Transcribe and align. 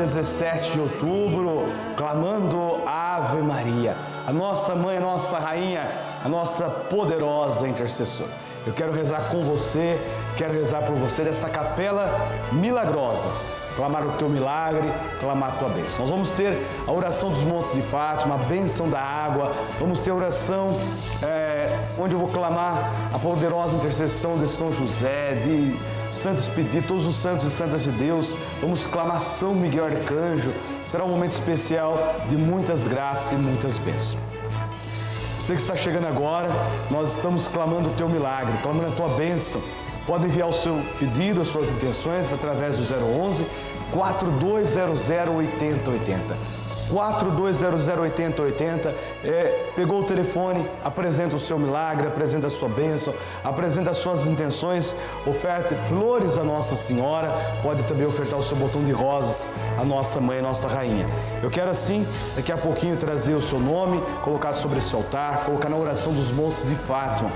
17 0.00 0.72
de 0.72 0.80
outubro, 0.80 1.64
clamando 1.96 2.80
Ave 2.86 3.42
Maria, 3.42 3.94
a 4.26 4.32
nossa 4.32 4.74
mãe, 4.74 4.96
a 4.96 5.00
nossa 5.00 5.38
rainha, 5.38 5.86
a 6.24 6.28
nossa 6.28 6.68
poderosa 6.68 7.68
intercessora. 7.68 8.30
Eu 8.66 8.72
quero 8.72 8.92
rezar 8.92 9.28
com 9.30 9.42
você, 9.42 9.98
quero 10.36 10.52
rezar 10.52 10.82
por 10.82 10.96
você 10.96 11.22
desta 11.22 11.48
capela 11.48 12.28
milagrosa 12.52 13.30
clamar 13.76 14.06
o 14.06 14.12
teu 14.12 14.28
milagre, 14.28 14.92
clamar 15.20 15.50
a 15.50 15.52
tua 15.52 15.68
bênção. 15.68 16.00
Nós 16.00 16.10
vamos 16.10 16.30
ter 16.32 16.66
a 16.86 16.92
oração 16.92 17.30
dos 17.30 17.42
montes 17.42 17.72
de 17.72 17.80
Fátima, 17.82 18.34
a 18.34 18.38
bênção 18.38 18.90
da 18.90 19.00
água, 19.00 19.54
vamos 19.78 20.00
ter 20.00 20.10
a 20.10 20.14
oração 20.14 20.78
é, 21.22 21.78
onde 21.98 22.14
eu 22.14 22.18
vou 22.18 22.28
clamar 22.28 23.10
a 23.12 23.18
poderosa 23.18 23.76
intercessão 23.76 24.36
de 24.36 24.50
São 24.50 24.72
José, 24.72 25.34
de 25.34 25.78
Santos 26.10 26.48
Pedidos, 26.48 26.88
todos 26.88 27.06
os 27.06 27.14
santos 27.14 27.46
e 27.46 27.50
santas 27.50 27.84
de 27.84 27.92
Deus, 27.92 28.36
vamos 28.60 28.84
clamar 28.84 29.20
São 29.20 29.54
Miguel 29.54 29.84
Arcanjo. 29.84 30.52
Será 30.84 31.04
um 31.04 31.08
momento 31.08 31.32
especial 31.32 31.96
de 32.28 32.36
muitas 32.36 32.86
graças 32.86 33.32
e 33.32 33.36
muitas 33.36 33.78
bênçãos. 33.78 34.18
Você 35.38 35.54
que 35.54 35.60
está 35.60 35.76
chegando 35.76 36.06
agora, 36.06 36.50
nós 36.90 37.16
estamos 37.16 37.46
clamando 37.46 37.90
o 37.90 37.92
teu 37.94 38.08
milagre, 38.08 38.52
clamando 38.60 38.88
a 38.88 38.90
tua 38.90 39.08
bênção. 39.10 39.62
Pode 40.04 40.26
enviar 40.26 40.48
o 40.48 40.52
seu 40.52 40.76
pedido, 40.98 41.42
as 41.42 41.48
suas 41.48 41.70
intenções 41.70 42.32
através 42.32 42.76
do 42.76 42.82
011 42.82 43.46
4200 43.92 45.08
8080. 45.08 46.59
42008080, 46.90 48.92
é, 49.24 49.70
pegou 49.74 50.00
o 50.00 50.04
telefone, 50.04 50.66
apresenta 50.84 51.36
o 51.36 51.40
seu 51.40 51.58
milagre, 51.58 52.06
apresenta 52.06 52.48
a 52.48 52.50
sua 52.50 52.68
bênção, 52.68 53.14
apresenta 53.44 53.90
as 53.90 53.98
suas 53.98 54.26
intenções, 54.26 54.96
oferte 55.26 55.74
flores 55.88 56.38
à 56.38 56.44
Nossa 56.44 56.74
Senhora, 56.74 57.32
pode 57.62 57.82
também 57.84 58.06
ofertar 58.06 58.38
o 58.38 58.42
seu 58.42 58.56
botão 58.56 58.82
de 58.84 58.92
rosas 58.92 59.48
à 59.78 59.84
nossa 59.84 60.20
mãe, 60.20 60.42
nossa 60.42 60.68
rainha. 60.68 61.06
Eu 61.42 61.50
quero 61.50 61.70
assim, 61.70 62.06
daqui 62.34 62.52
a 62.52 62.56
pouquinho, 62.56 62.96
trazer 62.96 63.34
o 63.34 63.42
seu 63.42 63.58
nome, 63.58 64.02
colocar 64.22 64.52
sobre 64.52 64.78
esse 64.78 64.94
altar, 64.94 65.44
colocar 65.44 65.68
na 65.68 65.76
oração 65.76 66.12
dos 66.12 66.30
montes 66.30 66.66
de 66.66 66.74
Fátima. 66.74 67.30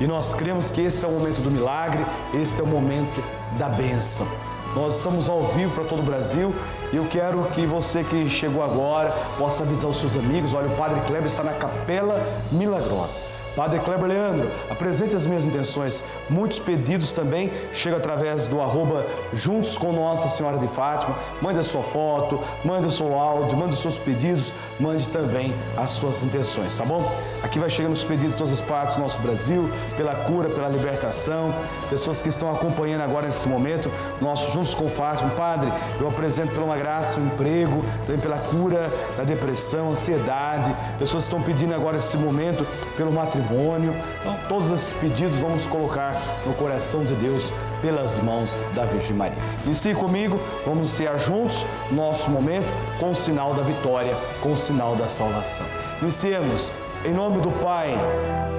E 0.00 0.06
nós 0.06 0.34
cremos 0.34 0.70
que 0.70 0.80
esse 0.80 1.04
é 1.04 1.08
o 1.08 1.12
momento 1.12 1.40
do 1.40 1.50
milagre, 1.50 2.04
este 2.34 2.60
é 2.60 2.64
o 2.64 2.66
momento 2.66 3.22
da 3.58 3.68
bênção. 3.68 4.26
Nós 4.74 4.96
estamos 4.96 5.28
ao 5.28 5.42
vivo 5.48 5.74
para 5.74 5.84
todo 5.84 6.00
o 6.00 6.02
Brasil 6.02 6.54
e 6.92 6.96
eu 6.96 7.06
quero 7.06 7.42
que 7.54 7.66
você 7.66 8.02
que 8.02 8.28
chegou 8.30 8.62
agora 8.62 9.12
possa 9.38 9.64
avisar 9.64 9.90
os 9.90 9.98
seus 9.98 10.16
amigos. 10.16 10.54
Olha, 10.54 10.68
o 10.68 10.76
Padre 10.76 11.00
Kleber 11.02 11.26
está 11.26 11.42
na 11.42 11.52
Capela 11.52 12.40
Milagrosa. 12.50 13.41
Padre 13.54 13.80
Kleber 13.80 14.08
Leandro, 14.08 14.50
apresente 14.70 15.14
as 15.14 15.26
minhas 15.26 15.44
intenções. 15.44 16.02
Muitos 16.28 16.58
pedidos 16.58 17.12
também 17.12 17.52
chegam 17.72 17.98
através 17.98 18.48
do 18.48 18.60
arroba 18.60 19.04
Juntos 19.34 19.76
com 19.76 19.92
Nossa 19.92 20.28
Senhora 20.28 20.56
de 20.56 20.66
Fátima. 20.68 21.14
Mande 21.40 21.58
a 21.58 21.62
sua 21.62 21.82
foto, 21.82 22.40
mande 22.64 22.86
o 22.86 22.92
seu 22.92 23.14
áudio, 23.18 23.56
mande 23.56 23.74
os 23.74 23.80
seus 23.80 23.98
pedidos, 23.98 24.52
mande 24.80 25.06
também 25.08 25.54
as 25.76 25.90
suas 25.90 26.22
intenções, 26.22 26.76
tá 26.76 26.84
bom? 26.84 27.12
Aqui 27.42 27.58
vai 27.58 27.68
chegando 27.68 27.92
os 27.92 28.04
pedidos 28.04 28.32
de 28.32 28.38
todas 28.38 28.52
as 28.54 28.60
partes 28.60 28.96
do 28.96 29.02
nosso 29.02 29.18
Brasil, 29.18 29.70
pela 29.96 30.14
cura, 30.14 30.48
pela 30.48 30.68
libertação, 30.68 31.54
pessoas 31.90 32.22
que 32.22 32.30
estão 32.30 32.50
acompanhando 32.50 33.02
agora 33.02 33.26
nesse 33.26 33.46
momento, 33.46 33.90
nosso 34.20 34.50
Juntos 34.52 34.72
com 34.72 34.88
Fátima. 34.88 35.30
Padre, 35.30 35.70
eu 36.00 36.08
apresento 36.08 36.52
pela 36.52 36.64
uma 36.64 36.76
graça, 36.76 37.20
um 37.20 37.26
emprego, 37.26 37.84
também 38.06 38.20
pela 38.20 38.38
cura 38.38 38.90
da 39.16 39.24
depressão, 39.24 39.90
ansiedade, 39.90 40.74
pessoas 40.98 41.24
que 41.24 41.34
estão 41.34 41.42
pedindo 41.42 41.74
agora 41.74 41.94
nesse 41.94 42.16
momento 42.16 42.66
pelo 42.96 43.12
matrimônio 43.12 43.41
matrimônio. 43.42 43.94
Então, 44.20 44.36
todos 44.48 44.70
esses 44.70 44.92
pedidos 44.94 45.38
vamos 45.38 45.66
colocar 45.66 46.14
no 46.46 46.54
coração 46.54 47.04
de 47.04 47.14
Deus 47.14 47.52
pelas 47.80 48.20
mãos 48.20 48.60
da 48.74 48.84
Virgem 48.84 49.16
Maria. 49.16 49.38
Inicie 49.64 49.94
comigo, 49.94 50.38
vamos 50.64 50.90
ser 50.90 51.18
juntos 51.18 51.66
nosso 51.90 52.30
momento 52.30 52.66
com 52.98 53.10
o 53.10 53.14
sinal 53.14 53.54
da 53.54 53.62
vitória, 53.62 54.14
com 54.40 54.52
o 54.52 54.56
sinal 54.56 54.94
da 54.94 55.08
salvação. 55.08 55.66
Iniciemos 56.00 56.70
em 57.04 57.12
nome 57.12 57.40
do 57.40 57.50
Pai, 57.62 57.96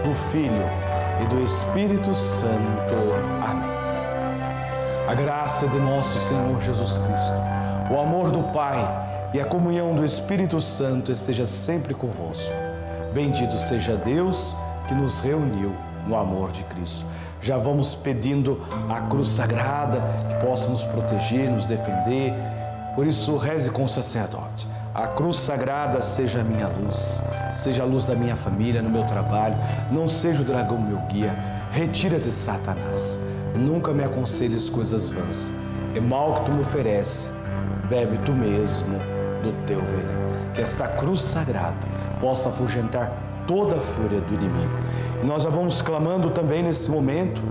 do 0.04 0.14
Filho 0.32 0.64
e 1.22 1.26
do 1.28 1.44
Espírito 1.44 2.14
Santo. 2.14 2.94
Amém. 3.42 3.74
A 5.08 5.14
graça 5.14 5.68
de 5.68 5.78
nosso 5.80 6.18
Senhor 6.28 6.62
Jesus 6.62 6.98
Cristo, 6.98 7.34
o 7.92 8.00
amor 8.00 8.32
do 8.32 8.44
Pai 8.52 9.30
e 9.34 9.40
a 9.40 9.46
comunhão 9.46 9.96
do 9.96 10.06
Espírito 10.06 10.60
Santo 10.62 11.12
esteja 11.12 11.46
sempre 11.46 11.94
convosco. 11.94 12.52
Bendito 13.14 13.58
seja 13.58 13.96
Deus 13.96 14.56
que 14.94 15.02
nos 15.02 15.20
reuniu 15.20 15.72
no 16.08 16.16
amor 16.16 16.52
de 16.52 16.64
Cristo. 16.66 17.04
Já 17.42 17.58
vamos 17.58 17.96
pedindo 17.96 18.62
a 18.90 19.02
cruz 19.02 19.30
sagrada 19.30 20.02
que 20.28 20.46
possa 20.46 20.70
nos 20.70 20.84
proteger, 20.84 21.50
nos 21.50 21.66
defender. 21.66 22.34
Por 22.96 23.08
isso, 23.08 23.36
reze 23.36 23.72
com 23.72 23.84
o 23.86 23.88
sacerdote. 23.88 24.68
A 24.94 25.08
cruz 25.08 25.40
sagrada 25.40 26.02
seja 26.04 26.42
a 26.42 26.44
minha 26.44 26.68
luz, 26.68 27.24
seja 27.58 27.82
a 27.82 27.86
luz 27.86 28.06
da 28.06 28.14
minha 28.14 28.36
família, 28.36 28.82
no 28.82 28.90
meu 28.90 29.04
trabalho. 29.06 29.56
Não 29.92 30.08
seja 30.08 30.44
o 30.44 30.46
dragão 30.46 30.80
meu 30.80 31.00
guia. 31.08 31.36
Retira-te, 31.72 32.32
Satanás. 32.32 33.20
Nunca 33.56 33.92
me 33.92 34.04
aconselhes 34.04 34.70
coisas 34.70 35.10
vãs. 35.10 35.52
É 35.96 36.00
mal 36.00 36.36
que 36.36 36.46
tu 36.46 36.52
me 36.52 36.62
ofereces. 36.62 37.36
Bebe 37.90 38.20
tu 38.20 38.32
mesmo 38.32 39.00
do 39.42 39.66
teu 39.66 39.82
veneno. 39.82 40.54
Que 40.54 40.62
esta 40.62 40.88
cruz 40.88 41.22
sagrada 41.22 41.88
possa 42.22 42.50
afugentar 42.50 43.12
toda 43.48 43.78
a 43.78 43.80
fúria 43.80 44.22
do 44.22 44.34
inimigo. 44.34 44.72
E 45.22 45.26
nós 45.26 45.44
já 45.44 45.50
vamos 45.50 45.82
clamando 45.82 46.30
também 46.32 46.64
nesse 46.64 46.90
momento 46.90 47.42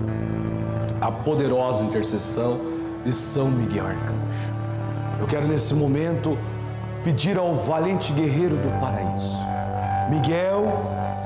a 1.01 1.11
poderosa 1.11 1.83
intercessão 1.83 2.57
de 3.03 3.13
São 3.13 3.49
Miguel 3.49 3.87
Arcanjo. 3.87 4.53
Eu 5.19 5.27
quero 5.27 5.47
nesse 5.47 5.73
momento 5.73 6.37
pedir 7.03 7.37
ao 7.37 7.55
valente 7.55 8.13
guerreiro 8.13 8.55
do 8.55 8.79
paraíso, 8.79 9.37
Miguel, 10.09 10.65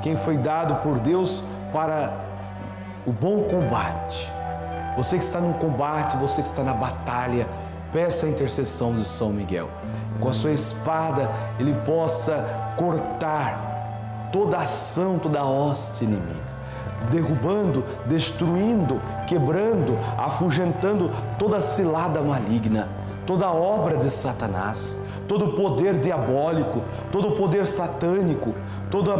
quem 0.01 0.15
foi 0.15 0.37
dado 0.37 0.75
por 0.81 0.99
Deus 0.99 1.43
para 1.71 2.13
o 3.05 3.11
bom 3.11 3.43
combate. 3.43 4.31
Você 4.95 5.17
que 5.17 5.23
está 5.23 5.39
no 5.39 5.53
combate, 5.55 6.17
você 6.17 6.41
que 6.41 6.47
está 6.47 6.63
na 6.63 6.73
batalha, 6.73 7.47
peça 7.93 8.25
a 8.25 8.29
intercessão 8.29 8.95
de 8.95 9.05
São 9.05 9.29
Miguel. 9.29 9.69
Com 10.19 10.29
a 10.29 10.33
sua 10.33 10.51
espada, 10.51 11.29
ele 11.59 11.73
possa 11.85 12.73
cortar 12.75 13.76
toda 14.31 14.57
ação, 14.57 15.19
toda 15.19 15.43
hoste 15.43 16.03
inimiga, 16.03 16.57
derrubando, 17.11 17.83
destruindo, 18.05 19.01
quebrando, 19.27 19.97
afugentando 20.17 21.11
toda 21.37 21.61
cilada 21.61 22.21
maligna, 22.21 22.87
toda 23.25 23.51
obra 23.51 23.97
de 23.97 24.09
Satanás, 24.09 25.03
todo 25.27 25.53
poder 25.53 25.99
diabólico, 25.99 26.81
todo 27.11 27.31
poder 27.31 27.67
satânico, 27.67 28.53
todo, 28.89 29.11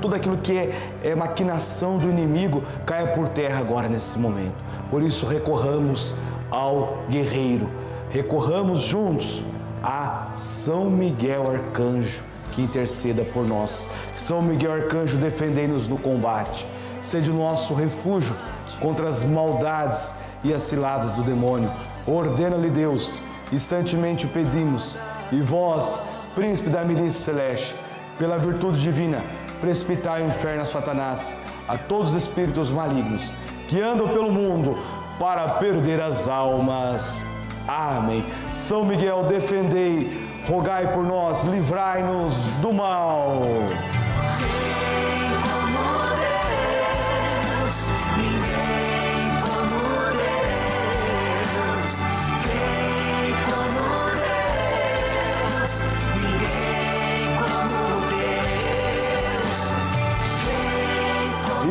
tudo 0.00 0.14
aquilo 0.14 0.38
que 0.38 0.56
é, 0.56 0.92
é 1.02 1.14
maquinação 1.14 1.98
do 1.98 2.08
inimigo 2.08 2.62
caia 2.86 3.08
por 3.08 3.28
terra 3.28 3.58
agora 3.58 3.88
nesse 3.88 4.18
momento. 4.18 4.56
Por 4.90 5.02
isso 5.02 5.26
recorramos 5.26 6.14
ao 6.50 6.98
guerreiro, 7.08 7.68
recorramos 8.10 8.80
juntos 8.80 9.42
a 9.82 10.32
São 10.36 10.90
Miguel 10.90 11.44
Arcanjo 11.50 12.22
que 12.52 12.62
interceda 12.62 13.24
por 13.24 13.46
nós. 13.46 13.90
São 14.12 14.42
Miguel 14.42 14.72
Arcanjo, 14.72 15.16
defendei-nos 15.16 15.88
no 15.88 15.98
combate. 15.98 16.66
Seja 17.02 17.32
o 17.32 17.34
nosso 17.34 17.74
refúgio 17.74 18.34
contra 18.80 19.08
as 19.08 19.24
maldades 19.24 20.12
e 20.44 20.52
as 20.52 20.62
ciladas 20.62 21.12
do 21.12 21.22
demônio. 21.22 21.70
Ordena-lhe 22.06 22.70
Deus, 22.70 23.20
instantemente 23.52 24.26
o 24.26 24.28
pedimos. 24.28 24.96
E 25.32 25.40
vós, 25.40 26.00
príncipe 26.34 26.68
da 26.68 26.84
milícia 26.84 27.32
celeste, 27.32 27.74
pela 28.18 28.36
virtude 28.36 28.80
divina, 28.80 29.22
precipitai 29.60 30.22
o 30.22 30.26
inferno 30.26 30.62
a 30.62 30.66
Satanás, 30.66 31.36
a 31.68 31.78
todos 31.78 32.10
os 32.10 32.16
espíritos 32.16 32.70
malignos 32.70 33.30
que 33.68 33.80
andam 33.80 34.08
pelo 34.08 34.32
mundo 34.32 34.76
para 35.18 35.48
perder 35.48 36.00
as 36.00 36.28
almas. 36.28 37.24
Amém. 37.72 38.24
São 38.52 38.84
Miguel, 38.84 39.22
defendei 39.28 40.10
rogai 40.48 40.92
por 40.92 41.04
nós, 41.04 41.44
livrai-nos 41.44 42.34
do 42.60 42.72
mal. 42.72 43.42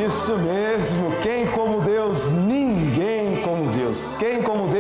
Isso 0.06 0.38
mesmo, 0.38 1.12
quem 1.22 1.46
como 1.48 1.82
Deus, 1.82 2.30
ninguém 2.30 3.42
como 3.42 3.70
Deus. 3.70 4.10
Quem 4.18 4.42
como 4.42 4.68
Deus, 4.68 4.79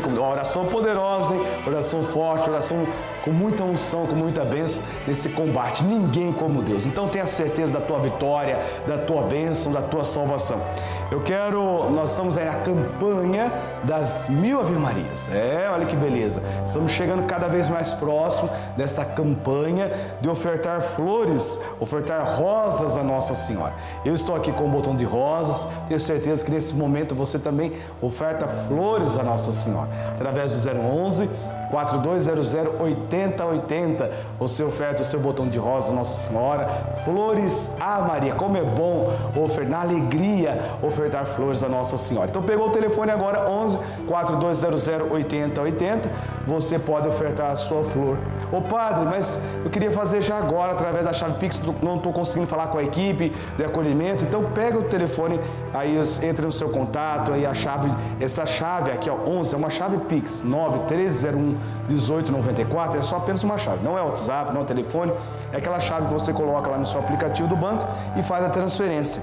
como 0.00 0.14
Deus. 0.14 0.26
Oração 0.26 0.64
poderosa, 0.66 1.34
hein? 1.34 1.40
oração 1.66 2.02
forte, 2.04 2.48
oração 2.48 2.86
com 3.22 3.30
muita 3.30 3.62
unção, 3.64 4.06
com 4.06 4.14
muita 4.14 4.44
bênção 4.44 4.82
nesse 5.06 5.28
combate. 5.30 5.82
Ninguém 5.82 6.32
como 6.32 6.62
Deus. 6.62 6.86
Então 6.86 7.08
tenha 7.08 7.26
certeza 7.26 7.72
da 7.72 7.80
tua 7.80 7.98
vitória, 7.98 8.58
da 8.86 8.98
tua 8.98 9.22
bênção, 9.22 9.72
da 9.72 9.82
tua 9.82 10.04
salvação. 10.04 10.60
Eu 11.08 11.20
quero, 11.22 11.88
nós 11.90 12.10
estamos 12.10 12.36
aí 12.36 12.44
na 12.44 12.56
campanha 12.56 13.52
das 13.84 14.28
mil 14.28 14.58
Ave 14.58 14.72
Marias. 14.72 15.30
É, 15.32 15.70
olha 15.72 15.86
que 15.86 15.94
beleza. 15.94 16.42
Estamos 16.64 16.90
chegando 16.90 17.24
cada 17.26 17.46
vez 17.46 17.68
mais 17.68 17.92
próximo 17.92 18.50
desta 18.76 19.04
campanha 19.04 19.88
de 20.20 20.28
ofertar 20.28 20.82
flores, 20.82 21.62
ofertar 21.78 22.40
rosas 22.40 22.96
a 22.96 23.04
Nossa 23.04 23.34
Senhora. 23.34 23.72
Eu 24.04 24.14
estou 24.14 24.34
aqui 24.34 24.50
com 24.50 24.64
o 24.64 24.68
botão 24.68 24.96
de 24.96 25.04
rosas, 25.04 25.68
tenho 25.86 26.00
certeza 26.00 26.44
que 26.44 26.50
nesse 26.50 26.74
momento 26.74 27.14
você 27.14 27.38
também 27.38 27.74
oferta 28.02 28.48
flores 28.48 29.16
a 29.16 29.22
Nossa 29.22 29.52
Senhora. 29.52 29.88
Através 30.12 30.64
do 30.64 30.70
011 30.70 31.30
4200 31.70 32.54
8080. 32.80 34.10
Você 34.38 34.62
oferta 34.62 35.02
o 35.02 35.04
seu 35.04 35.20
botão 35.20 35.48
de 35.48 35.58
rosa, 35.58 35.94
Nossa 35.94 36.28
Senhora. 36.28 36.68
Flores 37.04 37.76
a 37.80 38.00
Maria. 38.00 38.34
Como 38.34 38.56
é 38.56 38.62
bom 38.62 39.12
ofertar, 39.36 39.82
alegria, 39.82 40.76
ofertar 40.82 41.26
flores 41.26 41.62
a 41.62 41.68
Nossa 41.68 41.96
Senhora. 41.96 42.28
Então 42.28 42.42
pegou 42.42 42.68
o 42.68 42.72
telefone 42.72 43.10
agora, 43.10 43.48
11 43.48 43.78
4200 44.06 44.88
8080. 45.10 46.10
Você 46.46 46.78
pode 46.78 47.08
ofertar 47.08 47.50
a 47.50 47.56
sua 47.56 47.84
flor. 47.84 48.16
Ô 48.52 48.60
padre, 48.60 49.04
mas 49.04 49.40
eu 49.64 49.70
queria 49.70 49.90
fazer 49.90 50.20
já 50.20 50.38
agora, 50.38 50.72
através 50.72 51.04
da 51.04 51.12
chave 51.12 51.38
Pix, 51.38 51.60
não 51.82 51.96
estou 51.96 52.12
conseguindo 52.12 52.46
falar 52.46 52.68
com 52.68 52.78
a 52.78 52.82
equipe 52.82 53.32
de 53.56 53.64
acolhimento. 53.64 54.24
Então 54.24 54.44
pega 54.54 54.78
o 54.78 54.84
telefone, 54.84 55.40
aí 55.74 55.98
entra 56.22 56.46
no 56.46 56.52
seu 56.52 56.68
contato, 56.68 57.32
aí 57.32 57.44
a 57.44 57.54
chave, 57.54 57.92
essa 58.20 58.46
chave 58.46 58.90
aqui, 58.90 59.10
ó, 59.10 59.16
11, 59.26 59.54
é 59.54 59.58
uma 59.58 59.70
chave 59.70 59.96
Pix, 59.98 60.42
9301 60.42 61.55
1894 61.88 62.98
é 62.98 63.02
só 63.02 63.16
apenas 63.16 63.42
uma 63.42 63.58
chave, 63.58 63.84
não 63.84 63.98
é 63.98 64.02
WhatsApp, 64.02 64.52
não 64.52 64.62
é 64.62 64.64
telefone, 64.64 65.12
é 65.52 65.56
aquela 65.56 65.80
chave 65.80 66.06
que 66.06 66.12
você 66.12 66.32
coloca 66.32 66.70
lá 66.70 66.78
no 66.78 66.86
seu 66.86 67.00
aplicativo 67.00 67.48
do 67.48 67.56
banco 67.56 67.84
e 68.16 68.22
faz 68.22 68.44
a 68.44 68.50
transferência. 68.50 69.22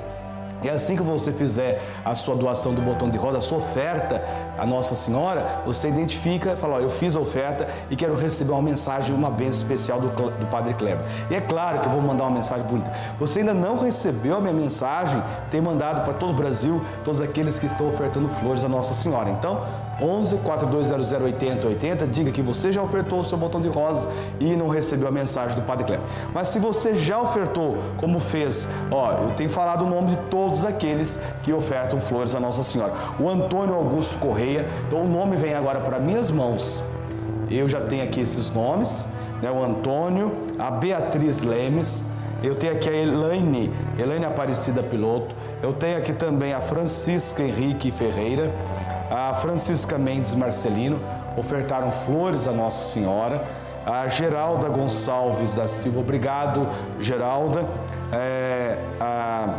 E 0.63 0.69
assim 0.69 0.95
que 0.95 1.03
você 1.03 1.31
fizer 1.31 1.81
a 2.06 2.15
sua 2.15 2.35
doação 2.35 2.74
do 2.74 2.81
botão 2.81 3.09
de 3.09 3.18
roda, 3.18 3.38
a 3.38 3.41
sua 3.41 3.57
oferta 3.57 4.24
à 4.57 4.65
Nossa 4.65 4.95
Senhora, 4.95 5.62
você 5.65 5.89
identifica, 5.89 6.56
fala, 6.56 6.75
ó, 6.75 6.80
eu 6.80 6.89
fiz 6.89 7.18
a 7.18 7.19
oferta 7.19 7.68
e 7.91 7.97
quero 7.97 8.15
receber 8.15 8.53
uma 8.53 8.62
mensagem, 8.62 9.13
uma 9.13 9.29
bênção 9.29 9.62
especial 9.62 10.00
do, 10.00 10.07
do 10.07 10.45
Padre 10.45 10.74
Kleber. 10.75 11.03
E 11.29 11.36
é 11.36 11.41
claro 11.41 11.81
que 11.81 11.88
eu 11.88 11.91
vou 11.91 12.01
mandar 12.01 12.24
uma 12.24 12.31
mensagem 12.31 12.65
bonita. 12.65 12.94
Você 13.19 13.39
ainda 13.39 13.53
não 13.53 13.77
recebeu 13.77 14.38
a 14.38 14.39
minha 14.39 14.53
mensagem, 14.53 15.21
tem 15.51 15.59
mandado 15.59 16.06
para 16.06 16.13
todo 16.13 16.31
o 16.31 16.36
Brasil, 16.36 16.81
todos 17.03 17.19
aqueles 17.19 17.59
que 17.59 17.65
estão 17.65 17.89
ofertando 17.89 18.29
flores 18.29 18.63
à 18.63 18.69
Nossa 18.69 18.94
Senhora. 18.94 19.29
Então, 19.31 19.65
11 20.01 20.38
4200 20.38 21.12
80 21.12 21.68
80, 21.68 22.07
diga 22.07 22.31
que 22.31 22.42
você 22.42 22.72
já 22.72 22.81
ofertou 22.81 23.19
o 23.19 23.24
seu 23.24 23.38
botão 23.38 23.62
de 23.62 23.68
rosa 23.68 24.12
e 24.40 24.56
não 24.56 24.68
recebeu 24.68 25.07
a 25.07 25.12
mensagem 25.12 25.56
do 25.56 25.62
Padre 25.62 25.86
Kleber. 25.86 26.06
Mas 26.34 26.48
se 26.48 26.60
você 26.60 26.95
já 26.95 27.19
ofertou, 27.22 27.78
como 27.98 28.19
fez, 28.19 28.68
ó, 28.92 29.13
eu 29.13 29.31
tenho 29.36 29.50
falado 29.50 29.86
o 29.86 29.90
nome 29.90 30.12
de 30.12 30.18
todos 30.30 30.66
aqueles 30.66 31.22
que 31.44 31.54
ofertam 31.54 32.00
flores 32.00 32.36
à 32.36 32.40
Nossa 32.40 32.63
Senhora. 32.63 32.94
O 33.19 33.30
Antônio 33.30 33.75
Augusto 33.75 34.18
Correia, 34.18 34.68
então 34.88 35.04
o 35.04 35.07
nome 35.07 35.36
vem 35.36 35.54
agora 35.54 35.80
para 35.80 36.00
minhas 36.00 36.31
mãos. 36.31 36.84
Eu 37.50 37.69
já 37.69 37.81
tenho 37.81 38.04
aqui 38.04 38.19
esses 38.19 38.51
nomes, 38.51 39.07
né? 39.42 39.51
O 39.51 39.63
Antônio, 39.63 40.31
a 40.57 40.72
Beatriz 40.72 41.42
Lemes, 41.42 42.04
eu 42.42 42.56
tenho 42.56 42.74
aqui 42.74 42.89
a 42.89 42.94
Elaine, 42.94 43.72
Elaine 43.98 44.25
Aparecida 44.25 44.84
Piloto, 44.84 45.34
eu 45.62 45.72
tenho 45.72 45.98
aqui 45.98 46.12
também 46.12 46.54
a 46.54 46.60
Francisca 46.60 47.42
Henrique 47.42 47.89
Ferreira, 47.89 48.51
a 49.09 49.33
Francisca 49.33 49.97
Mendes 49.97 50.33
Marcelino 50.35 51.00
ofertaram 51.38 51.91
flores 51.91 52.47
à 52.47 52.51
Nossa 52.51 52.83
Senhora. 52.91 53.44
A 53.85 54.07
Geralda 54.07 54.69
Gonçalves 54.69 55.55
da 55.55 55.67
Silva, 55.67 56.00
obrigado, 56.00 56.67
Geralda. 57.00 57.65
É, 58.11 58.77
a 59.00 59.55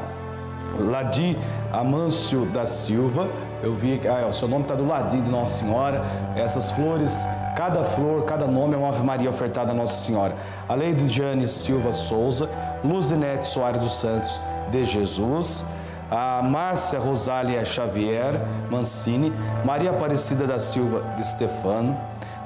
Ladi 0.78 1.38
Amâncio 1.72 2.46
da 2.46 2.66
Silva, 2.66 3.28
eu 3.62 3.74
vi 3.74 3.98
que 3.98 4.08
ah, 4.08 4.26
o 4.28 4.32
seu 4.32 4.48
nome 4.48 4.62
está 4.62 4.74
do 4.74 4.86
ladinho 4.86 5.22
de 5.22 5.30
Nossa 5.30 5.60
Senhora. 5.60 6.02
Essas 6.36 6.70
flores, 6.72 7.26
cada 7.56 7.84
flor, 7.84 8.24
cada 8.24 8.46
nome 8.46 8.74
é 8.74 8.76
uma 8.78 8.88
Ave 8.88 9.02
Maria 9.04 9.28
ofertada 9.28 9.72
a 9.72 9.74
Nossa 9.74 10.04
Senhora. 10.04 10.34
A 10.68 10.74
Lady 10.74 11.08
Jane 11.08 11.46
Silva 11.46 11.92
Souza, 11.92 12.48
Luzinete 12.82 13.44
Soares 13.44 13.82
dos 13.82 13.94
Santos 13.96 14.40
de 14.70 14.84
Jesus 14.84 15.66
a 16.10 16.42
Márcia 16.42 16.98
Rosália 16.98 17.64
Xavier 17.64 18.40
Mancini, 18.70 19.32
Maria 19.64 19.90
Aparecida 19.90 20.46
da 20.46 20.58
Silva 20.58 21.02
de 21.16 21.26
Stefano, 21.26 21.96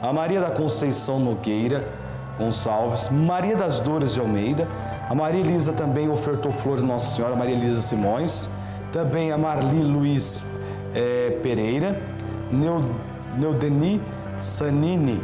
a 0.01 0.13
Maria 0.13 0.41
da 0.41 0.51
Conceição 0.51 1.19
Nogueira 1.19 1.85
Gonçalves, 2.39 3.09
Maria 3.11 3.57
das 3.57 3.81
Dores 3.81 4.15
de 4.15 4.21
Almeida, 4.21 4.69
a 5.11 5.15
Maria 5.15 5.41
Elisa 5.41 5.73
também 5.73 6.09
ofertou 6.09 6.53
flores 6.53 6.85
Nossa 6.85 7.17
Senhora, 7.17 7.35
Maria 7.35 7.57
Elisa 7.57 7.81
Simões, 7.81 8.49
também 8.93 9.33
a 9.33 9.39
Marli 9.39 9.83
Luiz 9.83 10.47
é, 10.95 11.37
Pereira, 11.43 12.01
Neudeni 13.37 14.01
Sanini 14.39 15.21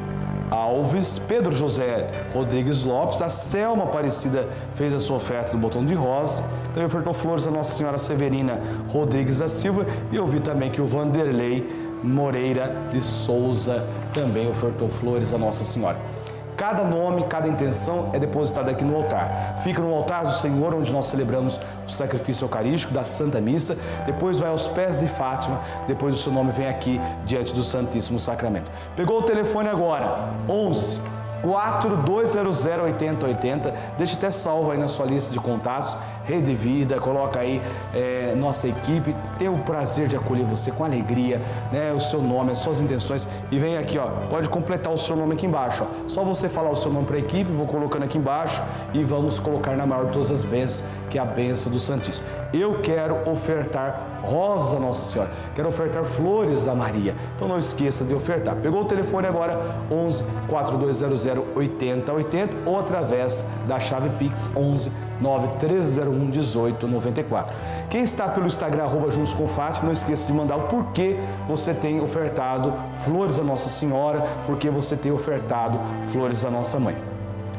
Alves, 0.50 1.18
Pedro 1.18 1.52
José 1.52 2.10
Rodrigues 2.32 2.82
Lopes, 2.82 3.22
a 3.22 3.28
Selma 3.28 3.84
Aparecida 3.84 4.48
fez 4.74 4.94
a 4.94 4.98
sua 4.98 5.16
oferta 5.16 5.52
do 5.52 5.58
botão 5.58 5.84
de 5.84 5.94
rosa, 5.94 6.42
também 6.68 6.84
ofertou 6.84 7.12
flores 7.12 7.46
a 7.46 7.50
Nossa 7.50 7.72
Senhora 7.72 7.98
Severina 7.98 8.58
Rodrigues 8.88 9.38
da 9.38 9.48
Silva 9.48 9.86
e 10.12 10.16
eu 10.16 10.26
vi 10.26 10.40
também 10.40 10.70
que 10.70 10.80
o 10.80 10.86
Vanderlei 10.86 11.84
Moreira 12.02 12.74
de 12.90 13.02
Souza 13.02 13.86
também 14.12 14.48
ofertou 14.48 14.88
flores 14.88 15.32
a 15.32 15.38
Nossa 15.38 15.64
Senhora. 15.64 16.13
Cada 16.56 16.84
nome, 16.84 17.24
cada 17.24 17.48
intenção 17.48 18.10
é 18.12 18.18
depositada 18.18 18.70
aqui 18.70 18.84
no 18.84 18.96
altar. 18.96 19.60
Fica 19.62 19.80
no 19.80 19.92
altar 19.92 20.24
do 20.24 20.34
Senhor, 20.34 20.74
onde 20.74 20.92
nós 20.92 21.06
celebramos 21.06 21.60
o 21.86 21.90
sacrifício 21.90 22.44
eucarístico 22.44 22.92
da 22.92 23.02
Santa 23.02 23.40
Missa. 23.40 23.76
Depois 24.06 24.38
vai 24.38 24.50
aos 24.50 24.68
pés 24.68 24.98
de 24.98 25.06
Fátima. 25.06 25.60
Depois 25.86 26.14
o 26.14 26.22
seu 26.22 26.32
nome 26.32 26.52
vem 26.52 26.68
aqui 26.68 27.00
diante 27.24 27.52
do 27.52 27.64
Santíssimo 27.64 28.20
Sacramento. 28.20 28.70
Pegou 28.96 29.20
o 29.20 29.22
telefone 29.22 29.68
agora? 29.68 30.28
11 30.48 31.13
4200 31.44 32.64
8080. 32.64 33.74
Deixe 33.98 34.16
até 34.16 34.30
salvo 34.30 34.70
aí 34.70 34.78
na 34.78 34.88
sua 34.88 35.04
lista 35.04 35.30
de 35.30 35.38
contatos. 35.38 35.94
Rede 36.24 36.54
Vida, 36.54 36.98
coloca 36.98 37.38
aí 37.38 37.60
é, 37.92 38.34
nossa 38.34 38.66
equipe. 38.66 39.14
Tem 39.38 39.48
o 39.48 39.58
prazer 39.58 40.08
de 40.08 40.16
acolher 40.16 40.46
você 40.46 40.70
com 40.70 40.82
alegria, 40.82 41.40
né? 41.70 41.92
O 41.92 42.00
seu 42.00 42.22
nome, 42.22 42.52
as 42.52 42.58
suas 42.58 42.80
intenções. 42.80 43.28
E 43.50 43.58
vem 43.58 43.76
aqui, 43.76 43.98
ó. 43.98 44.06
Pode 44.30 44.48
completar 44.48 44.92
o 44.92 44.96
seu 44.96 45.14
nome 45.14 45.34
aqui 45.34 45.44
embaixo. 45.44 45.84
Ó. 45.84 46.08
Só 46.08 46.24
você 46.24 46.48
falar 46.48 46.70
o 46.70 46.76
seu 46.76 46.90
nome 46.90 47.06
para 47.06 47.16
a 47.16 47.18
equipe, 47.18 47.52
vou 47.52 47.66
colocando 47.66 48.04
aqui 48.04 48.16
embaixo 48.16 48.62
e 48.94 49.02
vamos 49.02 49.38
colocar 49.38 49.76
na 49.76 49.84
maior 49.84 50.06
de 50.06 50.12
todas 50.12 50.30
as 50.30 50.42
bênçãos, 50.42 50.88
que 51.10 51.18
é 51.18 51.20
a 51.20 51.26
bênção 51.26 51.70
do 51.70 51.78
Santíssimo. 51.78 52.26
Eu 52.54 52.80
quero 52.80 53.28
ofertar 53.28 54.00
rosa 54.22 54.78
Nossa 54.78 55.04
Senhora, 55.04 55.30
quero 55.54 55.68
ofertar 55.68 56.04
flores 56.04 56.66
a 56.66 56.74
Maria. 56.74 57.14
Então 57.36 57.46
não 57.46 57.58
esqueça 57.58 58.04
de 58.04 58.14
ofertar. 58.14 58.56
Pegou 58.56 58.82
o 58.82 58.84
telefone 58.86 59.26
agora 59.26 59.58
11 59.90 60.24
4200 60.48 61.26
8080 61.54 62.56
ou 62.66 62.78
através 62.78 63.44
da 63.66 63.80
chave 63.80 64.10
Pix 64.18 64.50
11 64.56 64.90
91301 65.20 66.10
1894. 66.12 67.56
Quem 67.88 68.02
está 68.02 68.28
pelo 68.28 68.46
Instagram, 68.46 68.84
arroba 68.84 69.10
Juntos 69.10 69.32
com 69.32 69.46
Fátima, 69.46 69.86
não 69.86 69.92
esqueça 69.92 70.26
de 70.26 70.32
mandar 70.32 70.56
o 70.56 70.62
porquê 70.62 71.16
você 71.48 71.72
tem 71.72 72.00
ofertado 72.00 72.72
flores 73.04 73.38
à 73.38 73.42
Nossa 73.42 73.68
Senhora, 73.68 74.26
porque 74.46 74.68
você 74.70 74.96
tem 74.96 75.12
ofertado 75.12 75.78
flores 76.10 76.44
à 76.44 76.50
Nossa 76.50 76.78
Mãe. 76.78 76.96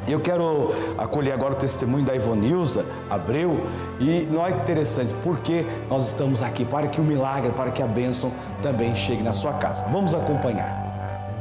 Eu 0.08 0.20
quero 0.20 0.72
acolher 1.00 1.32
agora 1.32 1.53
o 1.53 1.55
testemunho 1.55 2.05
da 2.05 2.15
Ivonilza 2.15 2.86
Abreu 3.10 3.58
e 4.00 4.27
não 4.32 4.46
é 4.46 4.51
interessante 4.51 5.12
porque 5.24 5.65
nós 5.89 6.08
estamos 6.08 6.44
aqui 6.44 6.63
para 6.63 6.88
que 6.88 7.01
o 7.01 7.03
milagre, 7.03 7.51
para 7.53 7.72
que 7.72 7.82
a 7.82 7.88
bênção 7.88 8.32
também 8.62 8.96
chegue 8.96 9.24
na 9.24 9.34
sua 9.34 9.53
casa. 9.53 9.84
Vamos 9.91 10.13
acompanhar. 10.13 10.85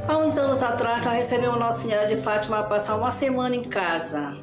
Há 0.07 0.19
uns 0.19 0.37
anos 0.37 0.63
atrás, 0.63 1.03
nós 1.03 1.17
recebemos 1.17 1.59
Nossa 1.59 1.81
Senhora 1.81 2.07
de 2.07 2.17
Fátima 2.17 2.59
para 2.59 2.67
passar 2.67 2.95
uma 2.97 3.11
semana 3.11 3.57
em 3.57 3.63
casa. 3.63 4.37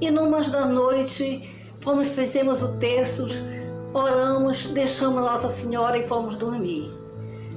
E 0.00 0.12
numas 0.12 0.48
da 0.48 0.64
noite, 0.64 1.42
fomos, 1.80 2.06
fizemos 2.06 2.62
o 2.62 2.78
terço, 2.78 3.26
oramos, 3.92 4.66
deixamos 4.66 5.20
Nossa 5.20 5.48
Senhora 5.48 5.98
e 5.98 6.06
fomos 6.06 6.36
dormir. 6.36 6.88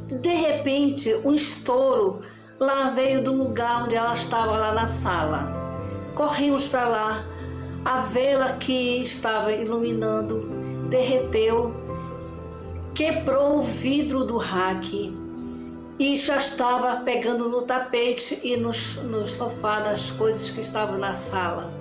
De 0.10 0.34
repente, 0.34 1.14
um 1.24 1.36
estouro 1.36 2.20
lá 2.60 2.90
veio 2.90 3.24
do 3.24 3.32
lugar 3.32 3.84
onde 3.84 3.96
ela 3.96 4.14
estava, 4.14 4.58
lá 4.58 4.74
na 4.74 4.88
sala. 4.88 5.48
Corrimos 6.16 6.68
para 6.68 6.88
lá, 6.88 7.25
a 7.84 8.00
vela 8.00 8.54
que 8.54 9.04
estava 9.04 9.54
iluminando 9.54 10.40
derreteu, 10.90 11.75
quebrou 12.96 13.60
o 13.60 13.62
vidro 13.62 14.24
do 14.24 14.38
rack 14.38 15.25
e 15.98 16.18
já 16.18 16.38
estava 16.38 16.98
pegando 16.98 17.48
no 17.48 17.62
tapete 17.62 18.40
e 18.44 18.58
nos, 18.58 18.96
no 18.98 19.25
sofá 19.25 19.80
das 19.80 20.12
coisas 20.12 20.50
que 20.50 20.60
estavam 20.60 20.98
na 20.98 21.14
sala. 21.14 21.74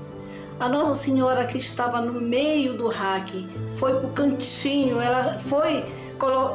A 0.59 0.69
Nossa 0.69 1.03
Senhora 1.03 1.47
que 1.47 1.59
estava 1.59 2.01
no 2.01 2.21
meio 2.21 2.75
do 2.75 2.87
rack 2.89 3.47
foi 3.77 3.95
para 3.95 4.07
o 4.07 4.13
cantinho, 4.13 5.01
ela 5.01 5.39
foi, 5.39 5.85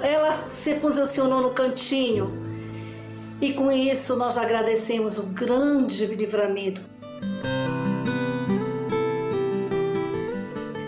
ela 0.02 0.32
se 0.32 0.76
posicionou 0.76 1.42
no 1.42 1.50
cantinho 1.50 2.32
E 3.42 3.54
com 3.54 3.72
isso 3.72 4.16
nós 4.16 4.38
agradecemos 4.38 5.18
o 5.18 5.24
grande 5.24 6.06
livramento. 6.06 6.82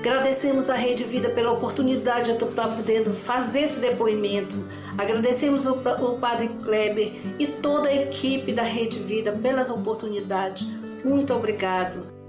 Agradecemos 0.01 0.67
a 0.67 0.73
Rede 0.73 1.03
Vida 1.03 1.29
pela 1.29 1.51
oportunidade 1.51 2.35
de 2.35 2.43
estar 2.43 2.67
podendo 2.75 3.13
fazer 3.13 3.59
esse 3.59 3.79
depoimento. 3.79 4.55
Agradecemos 4.97 5.67
o, 5.67 5.73
o 5.73 6.17
Padre 6.17 6.47
Kleber 6.65 7.13
e 7.37 7.45
toda 7.45 7.87
a 7.87 7.95
equipe 7.95 8.51
da 8.51 8.63
Rede 8.63 8.97
Vida 8.97 9.31
pelas 9.31 9.69
oportunidades. 9.69 10.67
Muito 11.05 11.31
obrigado. 11.35 12.20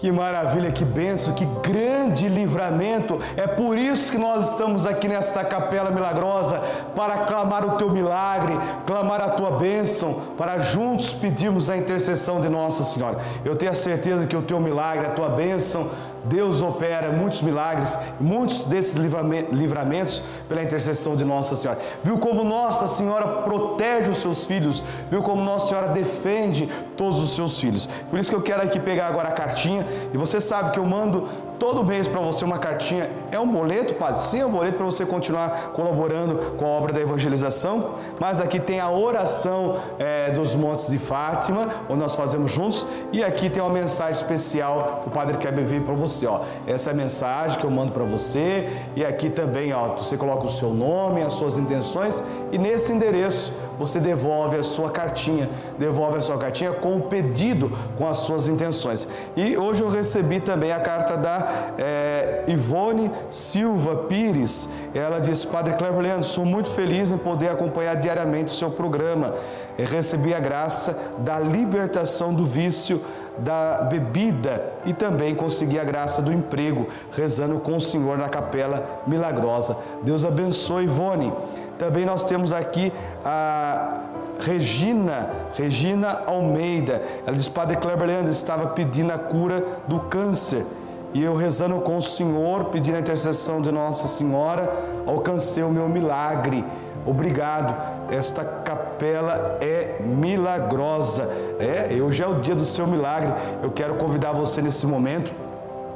Que 0.00 0.10
maravilha, 0.10 0.72
que 0.72 0.82
benção, 0.82 1.34
que 1.34 1.44
grande 1.62 2.26
livramento. 2.26 3.20
É 3.36 3.46
por 3.46 3.76
isso 3.76 4.10
que 4.10 4.16
nós 4.16 4.48
estamos 4.48 4.86
aqui 4.86 5.06
nesta 5.06 5.44
capela 5.44 5.90
milagrosa 5.90 6.58
para 6.96 7.18
clamar 7.26 7.66
o 7.66 7.76
teu 7.76 7.90
milagre, 7.90 8.58
clamar 8.86 9.20
a 9.20 9.28
tua 9.28 9.58
bênção, 9.58 10.22
para 10.38 10.58
juntos 10.60 11.12
pedirmos 11.12 11.68
a 11.68 11.76
intercessão 11.76 12.40
de 12.40 12.48
Nossa 12.48 12.82
Senhora. 12.82 13.18
Eu 13.44 13.54
tenho 13.56 13.72
a 13.72 13.74
certeza 13.74 14.26
que 14.26 14.34
o 14.34 14.40
teu 14.40 14.58
milagre, 14.58 15.04
a 15.04 15.10
tua 15.10 15.28
bênção, 15.28 15.90
Deus 16.24 16.62
opera 16.62 17.10
muitos 17.12 17.42
milagres, 17.42 17.98
muitos 18.20 18.64
desses 18.64 18.96
livramentos 18.96 20.22
pela 20.48 20.62
intercessão 20.62 21.16
de 21.16 21.24
Nossa 21.24 21.56
Senhora. 21.56 21.78
Viu 22.02 22.18
como 22.18 22.44
Nossa 22.44 22.86
Senhora 22.86 23.42
protege 23.42 24.10
os 24.10 24.18
seus 24.18 24.44
filhos, 24.44 24.82
viu 25.10 25.22
como 25.22 25.42
Nossa 25.42 25.68
Senhora 25.68 25.88
defende 25.88 26.68
todos 26.96 27.18
os 27.18 27.34
seus 27.34 27.58
filhos. 27.58 27.86
Por 28.08 28.18
isso 28.18 28.30
que 28.30 28.36
eu 28.36 28.42
quero 28.42 28.62
aqui 28.62 28.78
pegar 28.78 29.06
agora 29.06 29.28
a 29.28 29.32
cartinha 29.32 29.86
e 30.12 30.16
você 30.16 30.40
sabe 30.40 30.72
que 30.72 30.78
eu 30.78 30.86
mando 30.86 31.28
todo 31.58 31.84
mês 31.84 32.08
para 32.08 32.20
você 32.20 32.44
uma 32.44 32.58
cartinha. 32.58 33.10
É 33.30 33.38
um 33.38 33.46
boleto, 33.46 33.94
padre? 33.94 34.20
Sim, 34.20 34.40
é 34.40 34.46
um 34.46 34.50
boleto 34.50 34.78
para 34.78 34.86
você 34.86 35.04
continuar 35.04 35.72
colaborando 35.74 36.56
com 36.56 36.64
a 36.64 36.68
obra 36.68 36.92
da 36.92 37.00
evangelização. 37.00 37.96
Mas 38.18 38.40
aqui 38.40 38.58
tem 38.58 38.80
a 38.80 38.90
oração 38.90 39.76
é, 39.98 40.30
dos 40.30 40.54
Montes 40.54 40.88
de 40.88 40.98
Fátima, 40.98 41.68
onde 41.88 42.00
nós 42.00 42.14
fazemos 42.14 42.50
juntos. 42.50 42.86
E 43.12 43.22
aqui 43.22 43.50
tem 43.50 43.62
uma 43.62 43.72
mensagem 43.72 44.20
especial 44.20 45.00
que 45.02 45.08
o 45.08 45.10
padre 45.12 45.36
quer 45.36 45.52
ver 45.52 45.82
para 45.82 45.94
você. 45.94 46.09
Ó. 46.26 46.40
Essa 46.66 46.90
é 46.90 46.92
a 46.92 46.96
mensagem 46.96 47.58
que 47.58 47.64
eu 47.64 47.70
mando 47.70 47.92
para 47.92 48.04
você. 48.04 48.68
E 48.96 49.04
aqui 49.04 49.30
também 49.30 49.72
ó, 49.72 49.96
você 49.96 50.16
coloca 50.16 50.44
o 50.44 50.48
seu 50.48 50.72
nome, 50.72 51.22
as 51.22 51.34
suas 51.34 51.56
intenções. 51.56 52.22
E 52.52 52.58
nesse 52.58 52.92
endereço 52.92 53.52
você 53.78 53.98
devolve 53.98 54.58
a 54.58 54.62
sua 54.62 54.90
cartinha, 54.90 55.48
devolve 55.78 56.18
a 56.18 56.22
sua 56.22 56.36
cartinha 56.36 56.72
com 56.72 56.96
o 56.96 57.02
pedido, 57.02 57.72
com 57.96 58.06
as 58.06 58.18
suas 58.18 58.46
intenções. 58.46 59.08
E 59.34 59.56
hoje 59.56 59.82
eu 59.82 59.88
recebi 59.88 60.38
também 60.38 60.70
a 60.70 60.80
carta 60.80 61.16
da 61.16 61.72
é, 61.78 62.44
Ivone 62.46 63.10
Silva 63.30 63.96
Pires. 64.08 64.68
Ela 64.94 65.18
diz: 65.18 65.44
Padre 65.44 65.74
Cleber 65.74 66.00
Leandro, 66.00 66.26
sou 66.26 66.44
muito 66.44 66.68
feliz 66.70 67.10
em 67.10 67.16
poder 67.16 67.48
acompanhar 67.48 67.96
diariamente 67.96 68.52
o 68.52 68.54
seu 68.54 68.70
programa. 68.70 69.34
Recebi 69.78 70.34
a 70.34 70.40
graça 70.40 71.14
da 71.18 71.38
libertação 71.38 72.34
do 72.34 72.44
vício 72.44 73.02
da 73.38 73.82
bebida 73.82 74.72
e 74.84 74.92
também 74.92 75.34
consegui 75.34 75.78
a 75.78 75.84
graça 75.84 76.20
do 76.20 76.32
emprego, 76.32 76.88
rezando 77.12 77.58
com 77.58 77.76
o 77.76 77.80
Senhor 77.80 78.18
na 78.18 78.28
capela 78.28 79.02
milagrosa. 79.06 79.76
Deus 80.02 80.24
abençoe, 80.24 80.84
Ivone. 80.84 81.32
Também 81.78 82.04
nós 82.04 82.24
temos 82.24 82.52
aqui 82.52 82.92
a 83.24 84.00
Regina, 84.40 85.30
Regina 85.54 86.22
Almeida. 86.26 87.02
Ela 87.26 87.36
diz: 87.36 87.48
Padre 87.48 87.76
Kleber 87.76 88.06
Leandro 88.06 88.30
estava 88.30 88.68
pedindo 88.68 89.12
a 89.12 89.18
cura 89.18 89.64
do 89.88 90.00
câncer. 90.00 90.64
E 91.12 91.22
eu 91.22 91.34
rezando 91.34 91.80
com 91.80 91.96
o 91.96 92.02
Senhor, 92.02 92.66
pedindo 92.66 92.96
a 92.96 93.00
intercessão 93.00 93.60
de 93.60 93.72
Nossa 93.72 94.06
Senhora, 94.06 94.70
alcancei 95.06 95.62
o 95.62 95.70
meu 95.70 95.88
milagre. 95.88 96.64
Obrigado. 97.06 97.74
Esta 98.10 98.44
capela 98.44 99.58
é 99.60 100.00
milagrosa. 100.00 101.28
É, 101.58 102.00
hoje 102.00 102.22
é 102.22 102.26
o 102.26 102.40
dia 102.40 102.54
do 102.54 102.64
seu 102.64 102.86
milagre. 102.86 103.32
Eu 103.62 103.70
quero 103.70 103.94
convidar 103.94 104.32
você 104.32 104.60
nesse 104.60 104.86
momento 104.86 105.32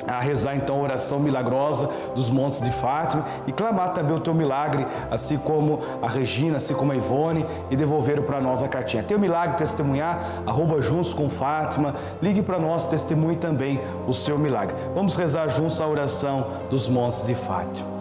a 0.07 0.21
rezar 0.21 0.55
então 0.55 0.77
a 0.77 0.83
oração 0.83 1.19
milagrosa 1.19 1.89
dos 2.15 2.29
montes 2.29 2.61
de 2.61 2.71
Fátima 2.71 3.25
e 3.47 3.53
clamar 3.53 3.93
também 3.93 4.15
o 4.15 4.21
teu 4.21 4.35
milagre, 4.35 4.87
assim 5.11 5.39
como 5.39 5.81
a 6.03 6.09
Regina, 6.09 6.59
assim 6.59 6.75
como 6.75 6.93
a 6.93 6.97
Ivone, 6.97 7.47
e 7.71 7.77
devolveram 7.77 8.23
para 8.23 8.41
nós 8.41 8.63
a 8.63 8.69
cartinha. 8.69 9.03
Tem 9.03 9.17
o 9.17 9.21
milagre 9.21 9.57
testemunhar, 9.57 10.43
arroba 10.47 10.81
juntos 10.81 11.15
com 11.15 11.29
Fátima, 11.29 11.95
ligue 12.21 12.43
para 12.43 12.59
nós, 12.59 12.87
testemunhe 12.87 13.37
também 13.37 13.81
o 14.07 14.13
seu 14.13 14.39
milagre. 14.39 14.77
Vamos 14.95 15.17
rezar 15.17 15.49
juntos 15.49 15.81
a 15.81 15.87
oração 15.87 16.47
dos 16.71 16.89
montes 16.89 17.27
de 17.27 17.35
Fátima. 17.35 17.95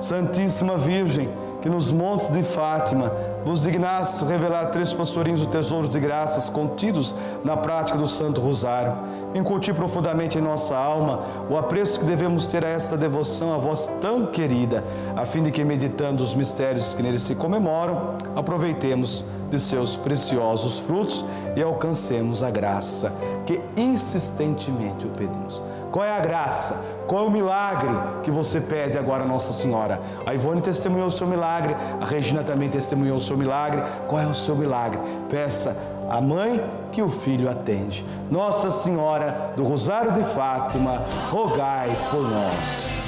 Santíssima 0.00 0.76
Virgem, 0.76 1.28
que 1.60 1.68
nos 1.68 1.90
montes 1.90 2.28
de 2.28 2.42
Fátima 2.42 3.12
vos 3.44 3.62
dignasse 3.62 4.24
revelar 4.24 4.66
três 4.66 4.92
pastorinhos 4.92 5.42
o 5.42 5.46
tesouro 5.46 5.88
de 5.88 5.98
graças 5.98 6.48
contidos 6.48 7.14
na 7.44 7.56
prática 7.56 7.98
do 7.98 8.06
Santo 8.06 8.40
Rosário. 8.40 8.92
Incutir 9.34 9.74
profundamente 9.74 10.38
em 10.38 10.40
nossa 10.40 10.76
alma 10.76 11.20
o 11.50 11.56
apreço 11.56 12.00
que 12.00 12.06
devemos 12.06 12.46
ter 12.46 12.64
a 12.64 12.68
esta 12.68 12.96
devoção 12.96 13.52
a 13.52 13.58
vós 13.58 13.86
tão 14.00 14.26
querida, 14.26 14.84
a 15.16 15.24
fim 15.26 15.42
de 15.42 15.50
que, 15.50 15.64
meditando 15.64 16.22
os 16.22 16.34
mistérios 16.34 16.94
que 16.94 17.02
neles 17.02 17.22
se 17.22 17.34
comemoram, 17.34 18.18
aproveitemos 18.36 19.24
de 19.50 19.58
seus 19.58 19.96
preciosos 19.96 20.78
frutos 20.78 21.24
e 21.58 21.62
alcancemos 21.62 22.44
a 22.44 22.50
graça 22.50 23.12
que 23.44 23.60
insistentemente 23.76 25.04
o 25.04 25.10
pedimos. 25.10 25.60
Qual 25.90 26.04
é 26.04 26.16
a 26.16 26.20
graça? 26.20 26.84
Qual 27.08 27.24
é 27.24 27.26
o 27.26 27.30
milagre 27.30 27.90
que 28.22 28.30
você 28.30 28.60
pede 28.60 28.96
agora 28.96 29.24
Nossa 29.24 29.52
Senhora? 29.52 30.00
A 30.24 30.32
Ivone 30.34 30.60
testemunhou 30.60 31.08
o 31.08 31.10
seu 31.10 31.26
milagre, 31.26 31.74
a 32.00 32.04
Regina 32.04 32.44
também 32.44 32.68
testemunhou 32.68 33.16
o 33.16 33.20
seu 33.20 33.36
milagre. 33.36 33.82
Qual 34.06 34.22
é 34.22 34.26
o 34.26 34.34
seu 34.34 34.54
milagre? 34.54 35.00
Peça 35.28 35.76
a 36.08 36.20
mãe 36.20 36.62
que 36.92 37.02
o 37.02 37.08
filho 37.08 37.50
atende. 37.50 38.06
Nossa 38.30 38.70
Senhora 38.70 39.52
do 39.56 39.64
Rosário 39.64 40.12
de 40.12 40.22
Fátima, 40.22 41.02
rogai 41.30 41.90
por 42.10 42.22
nós. 42.22 42.98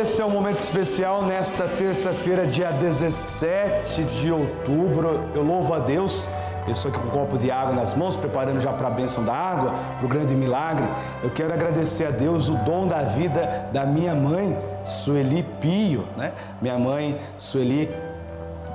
Esse 0.00 0.22
é 0.22 0.24
um 0.24 0.30
momento 0.30 0.58
especial 0.58 1.24
nesta 1.24 1.66
terça-feira, 1.66 2.46
dia 2.46 2.70
17 2.70 4.04
de 4.04 4.30
outubro. 4.30 5.24
Eu 5.34 5.42
louvo 5.42 5.74
a 5.74 5.80
Deus. 5.80 6.28
Eu 6.64 6.70
estou 6.70 6.92
aqui 6.92 7.00
com 7.00 7.08
um 7.08 7.10
copo 7.10 7.36
de 7.36 7.50
água 7.50 7.74
nas 7.74 7.94
mãos, 7.94 8.14
preparando 8.14 8.60
já 8.60 8.72
para 8.72 8.86
a 8.86 8.90
bênção 8.90 9.24
da 9.24 9.34
água, 9.34 9.74
para 9.96 10.06
o 10.06 10.08
grande 10.08 10.36
milagre. 10.36 10.84
Eu 11.20 11.30
quero 11.30 11.52
agradecer 11.52 12.04
a 12.04 12.10
Deus 12.10 12.48
o 12.48 12.54
dom 12.58 12.86
da 12.86 13.02
vida 13.02 13.68
da 13.72 13.84
minha 13.84 14.14
mãe, 14.14 14.56
Sueli 14.84 15.42
Pio, 15.60 16.04
né? 16.16 16.32
Minha 16.62 16.78
mãe, 16.78 17.18
Sueli 17.36 17.90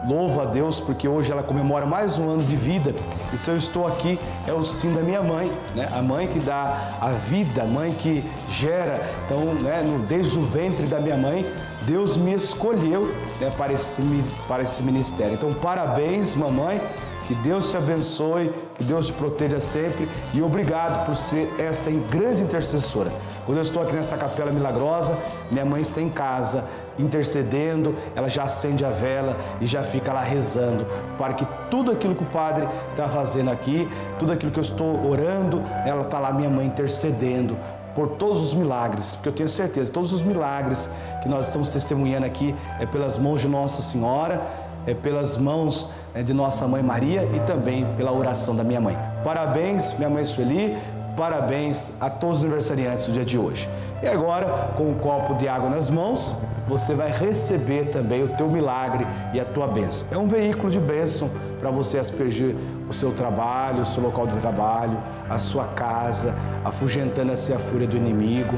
Louvo 0.06 0.42
a 0.42 0.46
Deus 0.46 0.80
porque 0.80 1.08
hoje 1.08 1.32
ela 1.32 1.44
comemora 1.44 1.86
mais 1.86 2.18
um 2.18 2.30
ano 2.30 2.44
de 2.44 2.56
vida. 2.56 2.94
E 3.32 3.38
se 3.38 3.50
eu 3.50 3.58
estou 3.58 3.88
aqui 3.88 4.20
é 4.48 4.54
o 4.54 4.64
sim 4.64 4.92
da 4.92 5.02
minha 5.02 5.24
mãe, 5.24 5.50
né? 5.76 5.88
A 5.94 6.02
mãe 6.02 6.28
que 6.28 6.40
dá 6.40 6.90
a 7.00 7.10
vida, 7.12 7.64
a 7.64 7.66
mãe 7.66 7.94
que 7.94 8.24
gera. 8.50 9.00
Então, 9.26 9.40
né, 9.56 9.84
desde 10.08 10.38
o 10.38 10.42
ventre 10.42 10.86
da 10.86 11.00
minha 11.00 11.18
mãe, 11.18 11.46
Deus 11.84 12.18
me 12.18 12.34
escolheu 12.34 13.06
né, 13.40 13.52
para, 13.58 13.72
esse, 13.74 14.02
para 14.48 14.64
esse 14.64 14.84
ministério. 14.84 15.34
Então, 15.34 15.54
parabéns, 15.54 16.36
mamãe. 16.36 16.82
Que 17.28 17.36
Deus 17.36 17.72
te 17.72 17.78
abençoe, 17.78 18.54
que 18.84 18.90
Deus 18.90 19.08
te 19.08 19.14
proteja 19.14 19.60
sempre 19.60 20.08
e 20.34 20.42
obrigado 20.42 21.06
por 21.06 21.16
ser 21.18 21.50
esta 21.58 21.90
grande 22.12 22.42
intercessora. 22.42 23.10
Quando 23.46 23.58
eu 23.58 23.64
estou 23.64 23.82
aqui 23.82 23.94
nessa 23.94 24.18
capela 24.18 24.52
milagrosa, 24.52 25.18
minha 25.50 25.66
mãe 25.66 25.82
está 25.82 26.02
em 26.02 26.10
casa, 26.10 26.66
intercedendo, 27.00 27.96
ela 28.16 28.30
já 28.30 28.44
acende 28.44 28.86
a 28.86 28.90
vela 28.90 29.38
e 29.62 29.66
já 29.66 29.84
fica 29.84 30.12
lá 30.12 30.22
rezando 30.22 30.86
para 31.18 31.34
que 31.34 31.48
tudo 31.70 31.92
aquilo 31.92 32.16
que 32.16 32.24
o 32.24 32.28
Padre 32.28 32.68
está 32.92 33.08
fazendo 33.08 33.50
aqui, 33.50 33.88
tudo 34.20 34.32
aquilo 34.32 34.52
que 34.52 34.60
eu 34.60 34.64
estou 34.64 35.10
orando, 35.10 35.62
ela 35.86 36.02
está 36.02 36.20
lá, 36.20 36.32
minha 36.32 36.50
mãe, 36.50 36.68
intercedendo 36.68 37.58
por 37.96 38.10
todos 38.10 38.42
os 38.42 38.54
milagres, 38.54 39.14
porque 39.16 39.30
eu 39.30 39.34
tenho 39.34 39.50
certeza, 39.50 39.92
todos 39.92 40.12
os 40.12 40.22
milagres 40.22 40.90
que 41.22 41.30
nós 41.30 41.48
estamos 41.48 41.70
testemunhando 41.70 42.26
aqui 42.26 42.56
é 42.80 42.86
pelas 42.86 43.18
mãos 43.18 43.42
de 43.42 43.48
Nossa 43.48 43.82
Senhora, 43.82 44.42
é 44.86 44.94
pelas 44.94 45.38
mãos 45.38 45.90
né, 46.14 46.24
de 46.24 46.34
Nossa 46.34 46.68
Mãe 46.68 46.84
Maria 46.84 47.24
e 47.24 47.40
também 47.42 47.86
pela 47.96 48.12
oração 48.12 48.56
da 48.56 48.64
minha 48.64 48.82
mãe. 48.82 48.98
Parabéns, 49.24 49.94
minha 49.98 50.10
mãe 50.10 50.26
Sueli, 50.26 50.78
Parabéns 51.16 51.96
a 52.02 52.10
todos 52.10 52.38
os 52.38 52.44
aniversariantes 52.44 53.06
do 53.06 53.14
dia 53.14 53.26
de 53.26 53.38
hoje. 53.38 53.70
E 54.02 54.08
agora, 54.08 54.72
com 54.76 54.90
um 54.90 54.96
copo 54.96 55.36
de 55.36 55.48
água 55.48 55.70
nas 55.70 55.90
mãos, 55.90 56.36
você 56.68 56.96
vai 56.96 57.12
receber 57.12 57.90
também 57.92 58.24
o 58.24 58.30
teu 58.30 58.50
milagre 58.50 59.06
e 59.32 59.40
a 59.40 59.46
tua 59.46 59.68
bênção. 59.68 60.08
É 60.12 60.18
um 60.18 60.28
veículo 60.28 60.72
de 60.72 60.80
bênção 60.80 61.30
para 61.60 61.70
você 61.70 62.00
aspergir 62.00 62.56
o 62.90 62.94
seu 62.94 63.12
trabalho, 63.12 63.84
o 63.84 63.86
seu 63.86 64.02
local 64.02 64.26
de 64.26 64.36
trabalho, 64.38 64.98
a 65.30 65.38
sua 65.38 65.66
casa, 65.68 66.34
afugentando 66.66 67.32
assim 67.32 67.54
a 67.54 67.60
fúria 67.60 67.88
do 67.88 67.96
inimigo. 67.96 68.58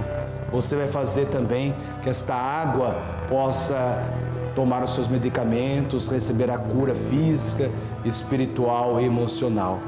Você 0.49 0.77
vai 0.77 0.87
fazer 0.87 1.27
também 1.27 1.75
que 2.03 2.09
esta 2.09 2.33
água 2.33 2.95
possa 3.27 4.01
tomar 4.55 4.83
os 4.83 4.93
seus 4.93 5.07
medicamentos, 5.07 6.07
receber 6.07 6.49
a 6.49 6.57
cura 6.57 6.95
física, 6.95 7.69
espiritual 8.03 8.99
e 9.01 9.05
emocional. 9.05 9.79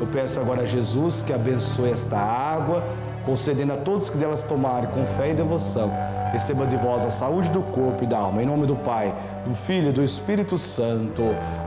Eu 0.00 0.06
peço 0.08 0.40
agora 0.40 0.62
a 0.62 0.66
Jesus 0.66 1.22
que 1.22 1.32
abençoe 1.32 1.90
esta 1.90 2.18
água, 2.18 2.84
concedendo 3.24 3.72
a 3.72 3.76
todos 3.76 4.10
que 4.10 4.18
delas 4.18 4.42
tomarem 4.42 4.90
com 4.90 5.06
fé 5.06 5.30
e 5.30 5.34
devoção. 5.34 5.90
Receba 6.32 6.66
de 6.66 6.76
vós 6.76 7.06
a 7.06 7.10
saúde 7.10 7.48
do 7.50 7.62
corpo 7.62 8.04
e 8.04 8.06
da 8.06 8.18
alma. 8.18 8.42
Em 8.42 8.46
nome 8.46 8.66
do 8.66 8.76
Pai, 8.76 9.14
do 9.46 9.54
Filho 9.54 9.88
e 9.88 9.92
do 9.92 10.02
Espírito 10.02 10.58
Santo. 10.58 11.22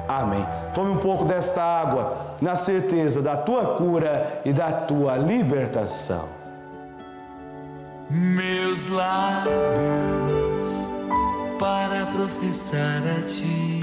Amém. 0.08 0.46
Tome 0.74 0.92
um 0.92 0.98
pouco 0.98 1.26
desta 1.26 1.64
água, 1.64 2.36
na 2.42 2.56
certeza 2.56 3.22
da 3.22 3.38
tua 3.38 3.76
cura 3.76 4.42
e 4.46 4.52
da 4.52 4.72
tua 4.72 5.18
libertação. 5.18 6.28
Meus 8.10 8.90
lábios 8.90 10.49
para 11.60 12.06
professar 12.06 13.04
a 13.20 13.22
ti. 13.26 13.82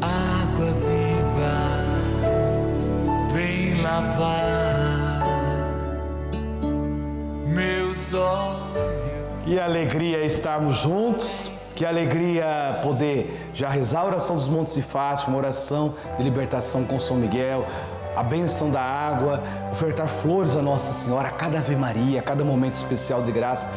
Água 0.00 0.70
viva, 0.72 1.54
vem 3.32 3.82
lavar 3.82 5.22
meus 7.46 8.14
olhos. 8.14 9.44
Que 9.44 9.60
alegria 9.60 10.24
estarmos 10.24 10.78
juntos. 10.78 11.50
Que 11.76 11.84
alegria 11.84 12.78
poder 12.84 13.50
já 13.52 13.68
rezar 13.68 14.02
a 14.02 14.04
oração 14.04 14.36
dos 14.36 14.48
Montes 14.48 14.74
de 14.74 14.82
Fátima, 14.82 15.36
oração 15.36 15.96
de 16.16 16.22
libertação 16.22 16.84
com 16.84 17.00
São 17.00 17.16
Miguel, 17.16 17.66
a 18.16 18.22
benção 18.22 18.70
da 18.70 18.80
água, 18.80 19.42
ofertar 19.72 20.06
flores 20.06 20.56
a 20.56 20.62
Nossa 20.62 20.92
Senhora, 20.92 21.28
a 21.28 21.32
cada 21.32 21.58
Ave 21.58 21.76
Maria, 21.76 22.20
a 22.20 22.22
cada 22.22 22.44
momento 22.44 22.76
especial 22.76 23.22
de 23.22 23.32
graça. 23.32 23.70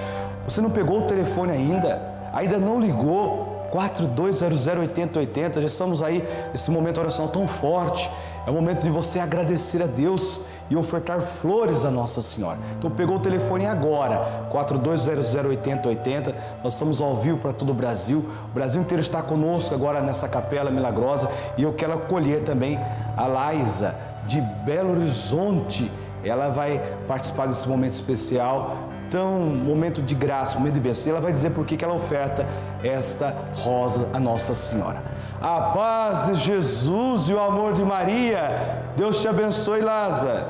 Você 0.48 0.62
não 0.62 0.70
pegou 0.70 1.02
o 1.02 1.08
telefone 1.08 1.52
ainda? 1.52 2.02
Ainda 2.34 2.58
não 2.58 2.80
ligou? 2.80 3.58
42008080, 3.72 5.56
já 5.56 5.68
estamos 5.68 6.02
aí 6.02 6.24
nesse 6.52 6.72
momento 6.72 7.00
oracional 7.00 7.32
tão 7.32 7.48
forte. 7.48 8.10
É 8.46 8.50
o 8.50 8.54
momento 8.54 8.82
de 8.82 8.90
você 8.90 9.20
agradecer 9.20 9.84
a 9.84 9.86
Deus 9.86 10.40
e 10.70 10.76
ofertar 10.76 11.20
flores 11.22 11.84
a 11.84 11.92
Nossa 11.92 12.22
Senhora. 12.22 12.58
Então 12.78 12.90
pegou 12.90 13.18
o 13.18 13.20
telefone 13.20 13.66
agora, 13.66 14.48
42008080. 14.54 16.34
Nós 16.64 16.74
estamos 16.74 17.02
ao 17.02 17.16
vivo 17.16 17.40
para 17.40 17.52
todo 17.52 17.72
o 17.72 17.74
Brasil. 17.74 18.20
O 18.50 18.54
Brasil 18.54 18.82
inteiro 18.82 19.02
está 19.02 19.22
conosco 19.22 19.76
agora 19.76 20.02
nessa 20.02 20.30
capela 20.30 20.72
milagrosa 20.72 21.30
e 21.58 21.64
eu 21.64 21.74
quero 21.74 21.94
acolher 21.94 22.44
também 22.44 22.80
a 23.18 23.28
Laisa 23.28 24.07
de 24.28 24.42
Belo 24.66 24.92
Horizonte. 24.92 25.92
Ela 26.24 26.50
vai 26.50 26.82
participar 27.08 27.48
desse 27.48 27.68
momento 27.68 27.94
especial, 27.94 28.76
tão 29.10 29.40
momento 29.40 30.02
de 30.02 30.14
graça, 30.14 30.58
momento 30.58 30.74
de 30.74 30.80
bênção. 30.80 31.08
E 31.08 31.12
ela 31.12 31.22
vai 31.22 31.32
dizer 31.32 31.52
por 31.52 31.66
que 31.66 31.84
ela 31.84 31.94
oferta 31.94 32.46
esta 32.84 33.34
rosa 33.56 34.10
a 34.14 34.20
Nossa 34.20 34.54
Senhora. 34.54 35.02
A 35.42 35.62
paz 35.74 36.26
de 36.26 36.34
Jesus 36.36 37.30
e 37.30 37.34
o 37.34 37.40
amor 37.40 37.74
de 37.74 37.84
Maria. 37.84 38.84
Deus 38.96 39.22
te 39.22 39.28
abençoe, 39.28 39.82
Laza. 39.82 40.48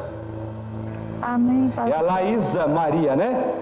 Amém. 1.21 1.71
É 1.75 1.93
a 1.93 2.01
Laísa 2.01 2.67
Maria, 2.67 3.15
né? 3.15 3.53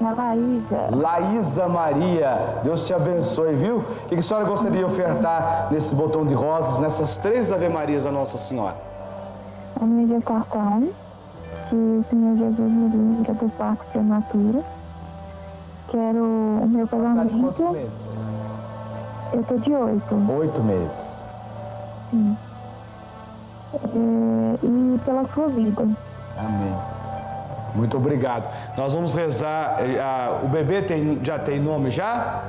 É 0.00 0.04
a 0.04 0.12
Laísa. 0.12 0.88
Laísa 0.90 1.68
Maria, 1.68 2.60
Deus 2.62 2.86
te 2.86 2.92
abençoe, 2.92 3.54
viu? 3.54 3.78
O 3.78 4.08
que 4.08 4.16
a 4.16 4.22
senhora 4.22 4.44
gostaria 4.44 4.78
de 4.78 4.84
ofertar 4.84 5.68
nesse 5.70 5.94
botão 5.94 6.26
de 6.26 6.34
rosas, 6.34 6.80
nessas 6.80 7.16
três 7.16 7.50
Ave 7.50 7.68
Marias 7.68 8.04
a 8.04 8.12
Nossa 8.12 8.36
Senhora? 8.36 8.85
A 9.80 9.84
minha 9.84 10.06
gestação, 10.08 10.88
que 11.68 11.74
o 11.74 12.04
Senhor 12.10 12.36
Jesus 12.38 12.70
me 12.70 12.88
livre 12.88 13.32
do 13.34 13.48
parto 13.56 13.84
prematura. 13.92 14.60
Quero 15.90 16.24
o 16.24 16.66
meu 16.68 16.86
Tá 16.86 16.96
casamento. 16.96 17.72
meses? 17.72 18.16
Eu 19.32 19.42
tô 19.44 19.56
de 19.58 19.72
oito. 19.72 20.32
Oito 20.38 20.62
meses. 20.62 21.24
Sim. 22.10 22.36
É, 23.74 23.78
e 24.64 24.98
pela 25.04 25.26
sua 25.34 25.48
vida. 25.48 25.82
Amém. 26.38 26.74
Muito 27.74 27.96
obrigado. 27.96 28.48
Nós 28.76 28.94
vamos 28.94 29.14
rezar. 29.14 29.76
ah, 30.02 30.40
o 30.42 30.48
bebê 30.48 30.82
tem, 30.82 31.22
já 31.22 31.38
tem 31.38 31.60
nome 31.60 31.90
já? 31.90 32.44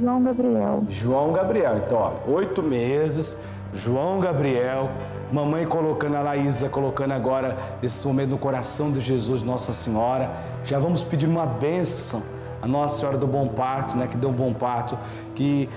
João 0.00 0.22
Gabriel. 0.22 0.84
João 0.88 1.32
Gabriel. 1.32 1.78
Então, 1.78 1.98
ó, 1.98 2.30
oito 2.30 2.62
meses, 2.62 3.36
João 3.74 4.20
Gabriel, 4.20 4.88
mamãe 5.32 5.66
colocando 5.66 6.16
a 6.16 6.22
Laísa, 6.22 6.68
colocando 6.68 7.12
agora 7.12 7.56
esse 7.82 8.06
momento 8.06 8.30
no 8.30 8.38
coração 8.38 8.90
de 8.92 9.00
Jesus, 9.00 9.42
Nossa 9.42 9.72
Senhora. 9.72 10.30
Já 10.64 10.78
vamos 10.78 11.02
pedir 11.02 11.26
uma 11.26 11.46
bênção 11.46 12.22
a 12.62 12.66
Nossa 12.66 12.98
Senhora 12.98 13.16
do 13.16 13.26
Bom 13.26 13.48
Parto, 13.48 13.96
né? 13.96 14.06
Que 14.06 14.16
deu 14.16 14.30
um 14.30 14.34
bom 14.34 14.52
parto, 14.52 14.98
que 15.34 15.68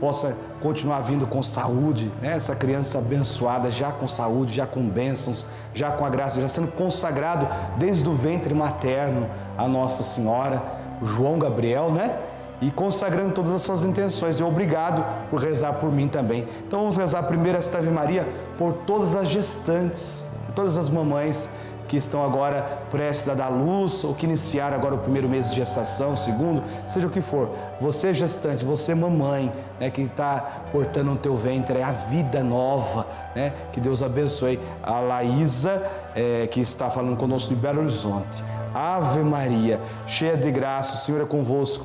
possa 0.00 0.36
continuar 0.60 1.00
vindo 1.00 1.26
com 1.26 1.42
saúde, 1.42 2.10
né? 2.20 2.32
Essa 2.34 2.56
criança 2.56 2.98
abençoada, 2.98 3.70
já 3.70 3.92
com 3.92 4.08
saúde, 4.08 4.54
já 4.54 4.66
com 4.66 4.82
bênçãos, 4.88 5.46
já 5.74 5.90
com 5.90 6.04
a 6.04 6.10
graça, 6.10 6.40
já 6.40 6.48
sendo 6.48 6.72
consagrado 6.72 7.46
desde 7.78 8.08
o 8.08 8.14
ventre 8.14 8.54
materno 8.54 9.28
a 9.56 9.68
Nossa 9.68 10.02
Senhora, 10.02 10.62
João 11.02 11.38
Gabriel, 11.38 11.90
né? 11.90 12.16
E 12.62 12.70
consagrando 12.70 13.34
todas 13.34 13.52
as 13.52 13.60
suas 13.60 13.84
intenções. 13.84 14.38
E 14.38 14.42
obrigado 14.42 15.04
por 15.28 15.40
rezar 15.40 15.74
por 15.74 15.90
mim 15.90 16.08
também. 16.08 16.46
Então 16.66 16.78
vamos 16.78 16.96
rezar 16.96 17.24
primeiro 17.24 17.58
esta 17.58 17.78
Ave 17.78 17.90
Maria 17.90 18.26
por 18.56 18.72
todas 18.86 19.16
as 19.16 19.28
gestantes, 19.28 20.24
todas 20.54 20.78
as 20.78 20.88
mamães 20.88 21.52
que 21.88 21.96
estão 21.98 22.24
agora 22.24 22.84
prestes 22.90 23.28
a 23.28 23.34
dar 23.34 23.48
luz 23.48 24.02
ou 24.02 24.14
que 24.14 24.24
iniciaram 24.24 24.74
agora 24.74 24.94
o 24.94 24.98
primeiro 24.98 25.28
mês 25.28 25.50
de 25.50 25.56
gestação, 25.56 26.16
segundo, 26.16 26.62
seja 26.86 27.06
o 27.06 27.10
que 27.10 27.20
for. 27.20 27.50
Você 27.82 28.14
gestante, 28.14 28.64
você 28.64 28.94
mamãe, 28.94 29.52
né, 29.78 29.90
que 29.90 30.00
está 30.00 30.62
portando 30.72 31.10
no 31.10 31.16
teu 31.16 31.36
ventre 31.36 31.80
é 31.80 31.82
a 31.82 31.92
vida 31.92 32.42
nova, 32.42 33.06
né? 33.34 33.52
Que 33.72 33.80
Deus 33.80 34.02
abençoe 34.02 34.58
a 34.82 35.00
Laísa, 35.00 35.86
eh, 36.14 36.48
que 36.50 36.60
está 36.60 36.88
falando 36.88 37.16
conosco 37.18 37.54
de 37.54 37.60
Belo 37.60 37.80
Horizonte. 37.80 38.42
Ave 38.74 39.20
Maria, 39.20 39.78
cheia 40.06 40.36
de 40.36 40.50
graça, 40.50 40.94
o 40.94 40.98
Senhor 40.98 41.20
é 41.20 41.26
convosco. 41.26 41.84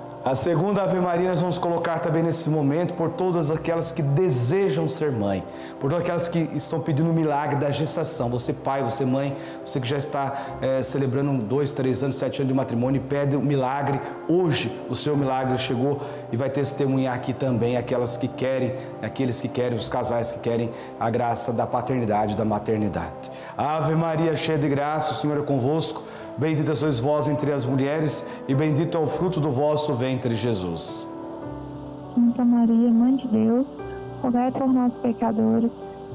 A 0.23 0.35
segunda 0.35 0.83
Ave 0.83 0.99
Maria 0.99 1.29
nós 1.29 1.41
vamos 1.41 1.57
colocar 1.57 1.97
também 1.97 2.21
nesse 2.21 2.47
momento 2.47 2.93
por 2.93 3.09
todas 3.09 3.49
aquelas 3.49 3.91
que 3.91 4.03
desejam 4.03 4.87
ser 4.87 5.11
mãe, 5.11 5.43
por 5.79 5.89
todas 5.89 6.03
aquelas 6.03 6.29
que 6.29 6.47
estão 6.53 6.79
pedindo 6.79 7.09
o 7.09 7.13
milagre 7.13 7.55
da 7.55 7.71
gestação. 7.71 8.29
Você 8.29 8.53
pai, 8.53 8.83
você 8.83 9.03
mãe, 9.03 9.35
você 9.65 9.79
que 9.79 9.87
já 9.87 9.97
está 9.97 10.59
eh, 10.61 10.83
celebrando 10.83 11.43
dois, 11.43 11.71
três 11.71 12.03
anos, 12.03 12.17
sete 12.17 12.39
anos 12.39 12.49
de 12.49 12.53
matrimônio 12.53 13.01
pede 13.01 13.35
o 13.35 13.41
milagre. 13.41 13.99
Hoje 14.27 14.71
o 14.87 14.95
seu 14.95 15.17
milagre 15.17 15.57
chegou 15.57 15.99
e 16.31 16.37
vai 16.37 16.51
testemunhar 16.51 17.15
aqui 17.15 17.33
também 17.33 17.75
aquelas 17.75 18.15
que 18.15 18.27
querem, 18.27 18.75
aqueles 19.01 19.41
que 19.41 19.47
querem, 19.47 19.75
os 19.75 19.89
casais 19.89 20.31
que 20.31 20.39
querem 20.39 20.69
a 20.99 21.09
graça 21.09 21.51
da 21.51 21.65
paternidade, 21.65 22.35
da 22.35 22.45
maternidade. 22.45 23.31
Ave 23.57 23.95
Maria, 23.95 24.35
cheia 24.35 24.59
de 24.59 24.69
graça, 24.69 25.13
o 25.13 25.15
Senhor 25.15 25.39
é 25.39 25.41
convosco. 25.41 26.03
Bendita 26.37 26.73
sois 26.73 26.99
vós 26.99 27.27
entre 27.27 27.51
as 27.51 27.65
mulheres, 27.65 28.29
e 28.47 28.55
bendito 28.55 28.97
é 28.97 29.01
o 29.01 29.07
fruto 29.07 29.39
do 29.39 29.49
vosso 29.49 29.93
ventre, 29.93 30.35
Jesus. 30.35 31.07
Santa 32.15 32.43
Maria, 32.43 32.89
Mãe 32.89 33.15
de 33.15 33.27
Deus, 33.27 33.67
rogai 34.21 34.51
por 34.51 34.67
nós 34.67 34.93
pecadores, 35.01 35.71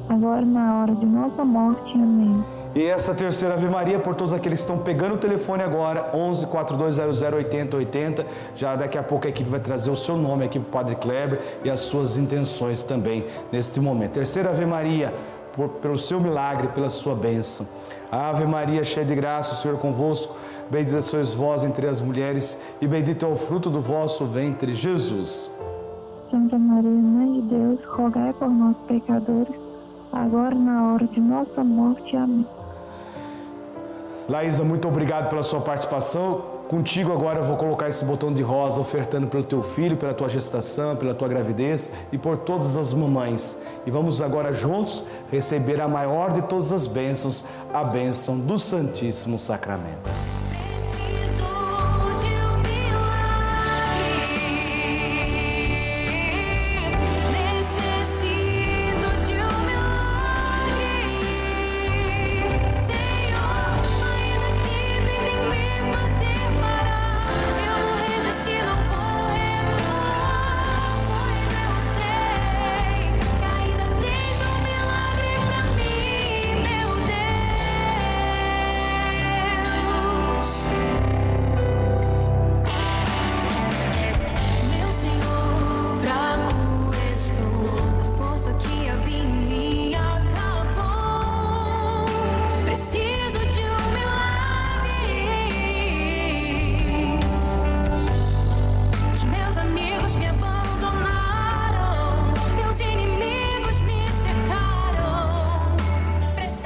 agora 0.09 0.43
e 0.43 0.47
na 0.47 0.81
hora 0.81 0.95
de 0.95 1.07
nossa 1.07 1.45
morte. 1.45 1.93
Amém. 1.95 2.45
E 2.77 2.85
essa 2.85 3.15
terceira 3.15 3.55
Ave 3.55 3.69
Maria, 3.69 3.99
por 3.99 4.15
todos 4.15 4.35
aqueles 4.35 4.61
que 4.61 4.71
estão 4.71 4.85
pegando 4.85 5.15
o 5.15 5.17
telefone 5.17 5.63
agora, 5.63 6.11
11 6.13 6.45
4200 6.47 7.23
8080. 7.23 8.27
Já 8.55 8.77
daqui 8.77 8.99
a 8.99 9.03
pouco 9.03 9.27
a 9.27 9.31
equipe 9.31 9.49
vai 9.49 9.61
trazer 9.61 9.91
o 9.91 9.97
seu 9.97 10.15
nome 10.15 10.45
aqui 10.45 10.61
para 10.61 10.69
o 10.69 10.71
Padre 10.71 10.97
Kleber 10.97 11.41
e 11.65 11.71
as 11.71 11.81
suas 11.81 12.19
intenções 12.19 12.83
também 12.83 13.25
neste 13.51 13.81
momento. 13.81 14.13
Terceira 14.13 14.51
Ave 14.51 14.67
Maria, 14.67 15.15
por, 15.55 15.71
pelo 15.71 15.97
seu 15.97 16.21
milagre, 16.21 16.69
pela 16.69 16.91
sua 16.91 17.15
bênção. 17.15 17.67
Ave 18.11 18.45
Maria, 18.47 18.85
cheia 18.85 19.05
de 19.05 19.15
graça, 19.15 19.53
o 19.53 19.57
Senhor 19.57 19.77
é 19.77 19.81
convosco. 19.81 20.37
Bendita 20.71 21.01
sois 21.03 21.33
vós 21.35 21.65
entre 21.65 21.87
as 21.87 22.01
mulheres, 22.01 22.63
e 22.81 22.87
bendito 22.87 23.25
é 23.25 23.29
o 23.29 23.37
fruto 23.37 23.71
do 23.71 23.81
vosso 23.81 24.25
ventre, 24.25 24.75
Jesus. 24.75 25.51
Santa 26.31 26.59
Maria, 26.59 26.91
Mãe 26.91 27.41
de 27.41 27.43
Deus, 27.43 27.85
rogai 27.87 28.33
por 28.33 28.49
nós 28.49 28.77
pecadores, 28.89 29.55
agora 30.13 30.55
e 30.55 30.59
na 30.59 30.93
hora 30.93 31.07
de 31.07 31.21
nossa 31.21 31.63
morte. 31.63 32.17
Amém. 32.17 32.47
Laísa, 34.29 34.65
muito 34.65 34.89
obrigado 34.89 35.29
pela 35.29 35.43
sua 35.43 35.61
participação. 35.61 36.56
Contigo 36.69 37.13
agora 37.13 37.39
eu 37.39 37.45
vou 37.45 37.57
colocar 37.57 37.89
esse 37.89 38.05
botão 38.05 38.35
de 38.35 38.43
rosa 38.43 38.81
ofertando 38.81 39.29
pelo 39.29 39.45
teu 39.45 39.63
filho, 39.63 39.97
pela 39.97 40.13
tua 40.13 40.29
gestação, 40.29 40.97
pela 40.97 41.15
tua 41.15 41.29
gravidez 41.29 41.93
e 42.11 42.19
por 42.19 42.39
todas 42.39 42.77
as 42.77 42.93
mamães. 42.93 43.63
E 43.87 43.91
vamos 43.91 44.21
agora 44.21 44.53
juntos 44.53 45.05
receber 45.31 45.81
a 45.81 45.87
maior 45.87 46.33
de 46.33 46.43
todas 46.43 46.73
as 46.73 46.89
bênçãos, 46.89 47.45
a 47.73 47.85
bênção 47.85 48.37
do 48.37 48.59
Santíssimo 48.59 49.39
Sacramento. 49.39 50.11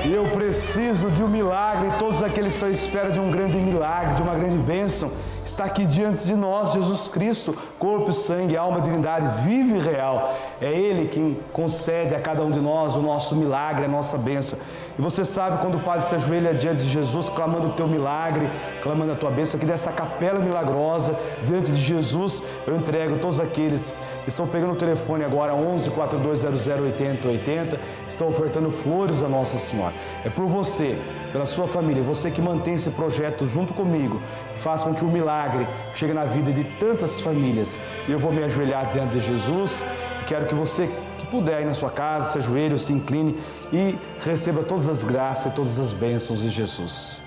Eu 0.04 0.24
preciso 0.28 1.10
de 1.10 1.22
um 1.22 1.28
milagre. 1.28 1.90
Todos 1.98 2.22
aqueles 2.22 2.52
que 2.52 2.64
estão 2.64 2.68
à 2.68 2.72
espera 2.72 3.10
de 3.10 3.20
um 3.20 3.30
grande 3.30 3.58
milagre, 3.58 4.14
de 4.14 4.22
uma 4.22 4.34
grande 4.34 4.56
bênção, 4.56 5.10
está 5.44 5.64
aqui 5.64 5.84
diante 5.84 6.24
de 6.24 6.34
nós, 6.34 6.72
Jesus 6.72 7.08
Cristo, 7.08 7.56
corpo, 7.78 8.10
sangue, 8.12 8.56
alma, 8.56 8.80
divindade, 8.80 9.42
vive 9.44 9.76
e 9.76 9.78
real. 9.78 10.34
É 10.60 10.72
Ele 10.72 11.08
quem 11.08 11.38
concede 11.52 12.14
a 12.14 12.20
cada 12.20 12.42
um 12.42 12.50
de 12.50 12.60
nós 12.60 12.96
o 12.96 13.02
nosso 13.02 13.36
milagre, 13.36 13.84
a 13.84 13.88
nossa 13.88 14.16
bênção. 14.16 14.58
E 15.00 15.02
você 15.02 15.24
sabe 15.24 15.62
quando 15.62 15.76
o 15.76 15.80
Padre 15.80 16.04
se 16.04 16.14
ajoelha 16.14 16.52
diante 16.52 16.82
de 16.82 16.88
Jesus, 16.90 17.30
clamando 17.30 17.68
o 17.68 17.72
teu 17.72 17.88
milagre, 17.88 18.50
clamando 18.82 19.12
a 19.12 19.16
tua 19.16 19.30
bênção, 19.30 19.56
aqui 19.56 19.64
dessa 19.64 19.90
capela 19.90 20.38
milagrosa, 20.38 21.18
diante 21.42 21.72
de 21.72 21.80
Jesus, 21.80 22.42
eu 22.66 22.76
entrego 22.76 23.18
todos 23.18 23.40
aqueles 23.40 23.96
que 24.22 24.28
estão 24.28 24.46
pegando 24.46 24.74
o 24.74 24.76
telefone 24.76 25.24
agora, 25.24 25.54
11 25.54 25.88
4200 25.88 26.68
80 26.68 27.28
80, 27.28 27.80
estão 28.06 28.28
ofertando 28.28 28.70
flores 28.70 29.24
a 29.24 29.28
Nossa 29.30 29.56
Senhora. 29.56 29.94
É 30.22 30.28
por 30.28 30.44
você, 30.44 30.98
pela 31.32 31.46
sua 31.46 31.66
família, 31.66 32.02
você 32.02 32.30
que 32.30 32.42
mantém 32.42 32.74
esse 32.74 32.90
projeto 32.90 33.46
junto 33.46 33.72
comigo, 33.72 34.20
que 34.52 34.60
faz 34.60 34.84
com 34.84 34.94
que 34.94 35.02
o 35.02 35.08
milagre 35.08 35.66
chegue 35.94 36.12
na 36.12 36.26
vida 36.26 36.52
de 36.52 36.64
tantas 36.78 37.22
famílias. 37.22 37.78
Eu 38.06 38.18
vou 38.18 38.30
me 38.30 38.44
ajoelhar 38.44 38.90
diante 38.90 39.12
de 39.14 39.20
Jesus. 39.20 39.82
Quero 40.26 40.44
que 40.44 40.54
você 40.54 40.90
que 41.20 41.26
puder 41.26 41.60
ir 41.62 41.66
na 41.66 41.74
sua 41.74 41.90
casa, 41.90 42.32
se 42.32 42.38
ajoelhe, 42.38 42.78
se 42.78 42.92
incline 42.92 43.38
e 43.72 43.96
receba 44.24 44.62
todas 44.62 44.88
as 44.88 45.04
graças 45.04 45.52
e 45.52 45.54
todas 45.54 45.78
as 45.78 45.92
bênçãos 45.92 46.40
de 46.40 46.48
Jesus. 46.48 47.22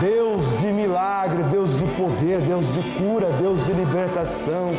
Deus 0.00 0.60
de 0.60 0.66
milagre, 0.66 1.42
Deus 1.44 1.76
de 1.78 1.86
poder, 1.96 2.40
Deus 2.40 2.66
de 2.72 2.82
cura, 2.98 3.30
Deus 3.32 3.64
de 3.66 3.72
libertação, 3.72 4.70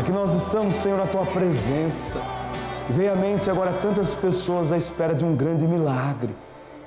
Aqui 0.00 0.12
nós 0.12 0.34
estamos, 0.34 0.76
Senhor, 0.76 0.96
na 0.96 1.06
tua 1.06 1.26
presença. 1.26 2.18
E 2.88 2.92
vem 2.94 3.06
à 3.06 3.14
mente 3.14 3.50
agora 3.50 3.70
tantas 3.82 4.14
pessoas 4.14 4.72
à 4.72 4.78
espera 4.78 5.14
de 5.14 5.22
um 5.26 5.36
grande 5.36 5.66
milagre. 5.66 6.34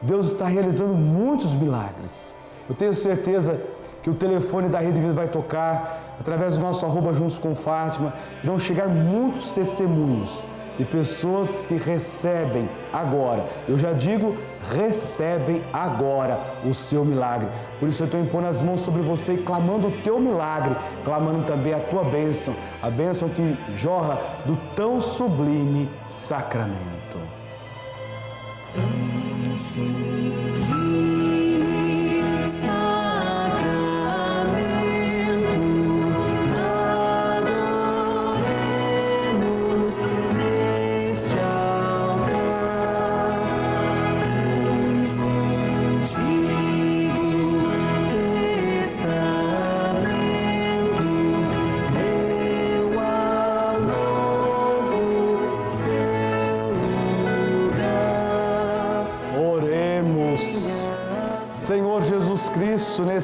Deus 0.01 0.29
está 0.29 0.47
realizando 0.47 0.95
muitos 0.95 1.53
milagres. 1.53 2.33
Eu 2.67 2.73
tenho 2.73 2.95
certeza 2.95 3.61
que 4.01 4.09
o 4.09 4.15
telefone 4.15 4.67
da 4.67 4.79
Rede 4.79 4.99
Vida 4.99 5.13
vai 5.13 5.27
tocar, 5.27 6.15
através 6.19 6.55
do 6.55 6.61
nosso 6.61 6.87
arroba 6.87 7.13
juntos 7.13 7.37
com 7.37 7.53
Fátima, 7.53 8.15
vão 8.43 8.57
chegar 8.57 8.87
muitos 8.87 9.51
testemunhos 9.51 10.43
de 10.77 10.85
pessoas 10.85 11.65
que 11.65 11.75
recebem 11.75 12.69
agora. 12.91 13.45
Eu 13.67 13.77
já 13.77 13.93
digo, 13.93 14.37
recebem 14.71 15.61
agora 15.71 16.39
o 16.65 16.73
seu 16.73 17.05
milagre. 17.05 17.47
Por 17.79 17.89
isso 17.89 18.03
eu 18.03 18.05
estou 18.05 18.19
impondo 18.19 18.47
as 18.47 18.61
mãos 18.61 18.81
sobre 18.81 19.01
você 19.01 19.33
e 19.33 19.37
clamando 19.37 19.87
o 19.87 20.01
teu 20.01 20.19
milagre, 20.19 20.75
clamando 21.03 21.45
também 21.45 21.73
a 21.73 21.79
tua 21.79 22.03
bênção, 22.03 22.55
a 22.81 22.89
bênção 22.89 23.29
que 23.29 23.57
jorra 23.75 24.19
do 24.45 24.57
tão 24.75 25.01
sublime 25.01 25.89
sacramento. 26.05 27.19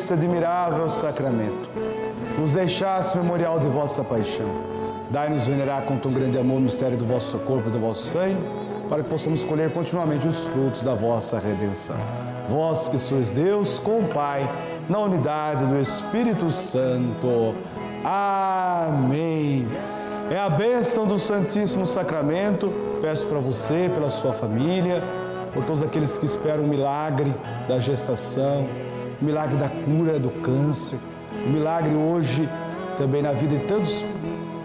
Nesse 0.10 0.26
admirável 0.26 0.90
sacramento, 0.90 1.70
nos 2.40 2.54
deixaste 2.54 3.16
memorial 3.16 3.60
de 3.60 3.68
vossa 3.68 4.04
paixão. 4.04 4.50
Dai-nos 5.12 5.46
venerar 5.46 5.84
com 5.84 6.00
tão 6.00 6.12
grande 6.12 6.36
amor 6.36 6.58
o 6.58 6.62
mistério 6.62 6.98
do 6.98 7.06
vosso 7.06 7.38
corpo 7.38 7.70
e 7.70 7.72
do 7.72 7.78
vosso 7.78 8.06
sangue, 8.06 8.42
para 8.90 9.04
que 9.04 9.10
possamos 9.12 9.44
colher 9.44 9.72
continuamente 9.72 10.28
os 10.28 10.46
frutos 10.46 10.82
da 10.82 10.96
vossa 10.96 11.38
redenção. 11.38 11.96
Vós 12.50 12.88
que 12.88 12.98
sois 12.98 13.30
Deus 13.30 13.78
com 13.78 14.00
o 14.00 14.08
Pai, 14.08 14.50
na 14.90 14.98
unidade 14.98 15.68
do 15.68 15.80
Espírito 15.80 16.50
Santo. 16.50 17.54
Amém. 18.04 19.68
É 20.32 20.40
a 20.40 20.50
bênção 20.50 21.06
do 21.06 21.20
Santíssimo 21.20 21.86
Sacramento. 21.86 22.74
Peço 23.00 23.28
para 23.28 23.38
você, 23.38 23.92
pela 23.94 24.10
sua 24.10 24.34
família, 24.34 25.04
por 25.54 25.64
todos 25.66 25.84
aqueles 25.84 26.18
que 26.18 26.26
esperam 26.26 26.64
o 26.64 26.68
milagre 26.68 27.32
da 27.68 27.78
gestação, 27.78 28.66
o 29.22 29.26
milagre 29.26 29.58
da 29.58 29.70
cura 29.70 30.20
do 30.20 30.30
câncer, 30.42 30.98
o 31.46 31.50
milagre 31.50 31.94
hoje 31.96 32.48
também 32.98 33.22
na 33.22 33.32
vida 33.32 33.56
de 33.58 33.66
tantos 33.66 34.04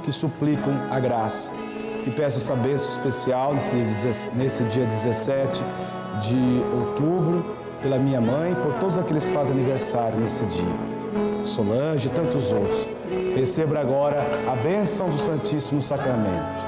que 0.05 0.13
suplicam 0.13 0.73
a 0.91 0.99
graça. 1.01 1.51
E 2.07 2.11
peço 2.11 2.39
essa 2.39 2.55
bênção 2.55 2.91
especial 2.91 3.55
nesse 3.55 3.75
dia, 3.75 4.33
nesse 4.35 4.65
dia 4.65 4.85
17 4.85 5.63
de 6.23 6.63
outubro, 6.77 7.45
pela 7.83 7.99
minha 7.99 8.21
mãe, 8.21 8.55
por 8.55 8.75
todos 8.75 8.99
aqueles 8.99 9.27
que 9.27 9.33
fazem 9.33 9.53
aniversário 9.53 10.19
nesse 10.19 10.45
dia. 10.47 11.45
Solange 11.45 12.09
e 12.09 12.11
tantos 12.11 12.51
outros. 12.51 12.89
Receba 13.37 13.79
agora 13.79 14.25
a 14.51 14.57
bênção 14.57 15.09
do 15.09 15.19
Santíssimo 15.19 15.81
Sacramento. 15.81 16.64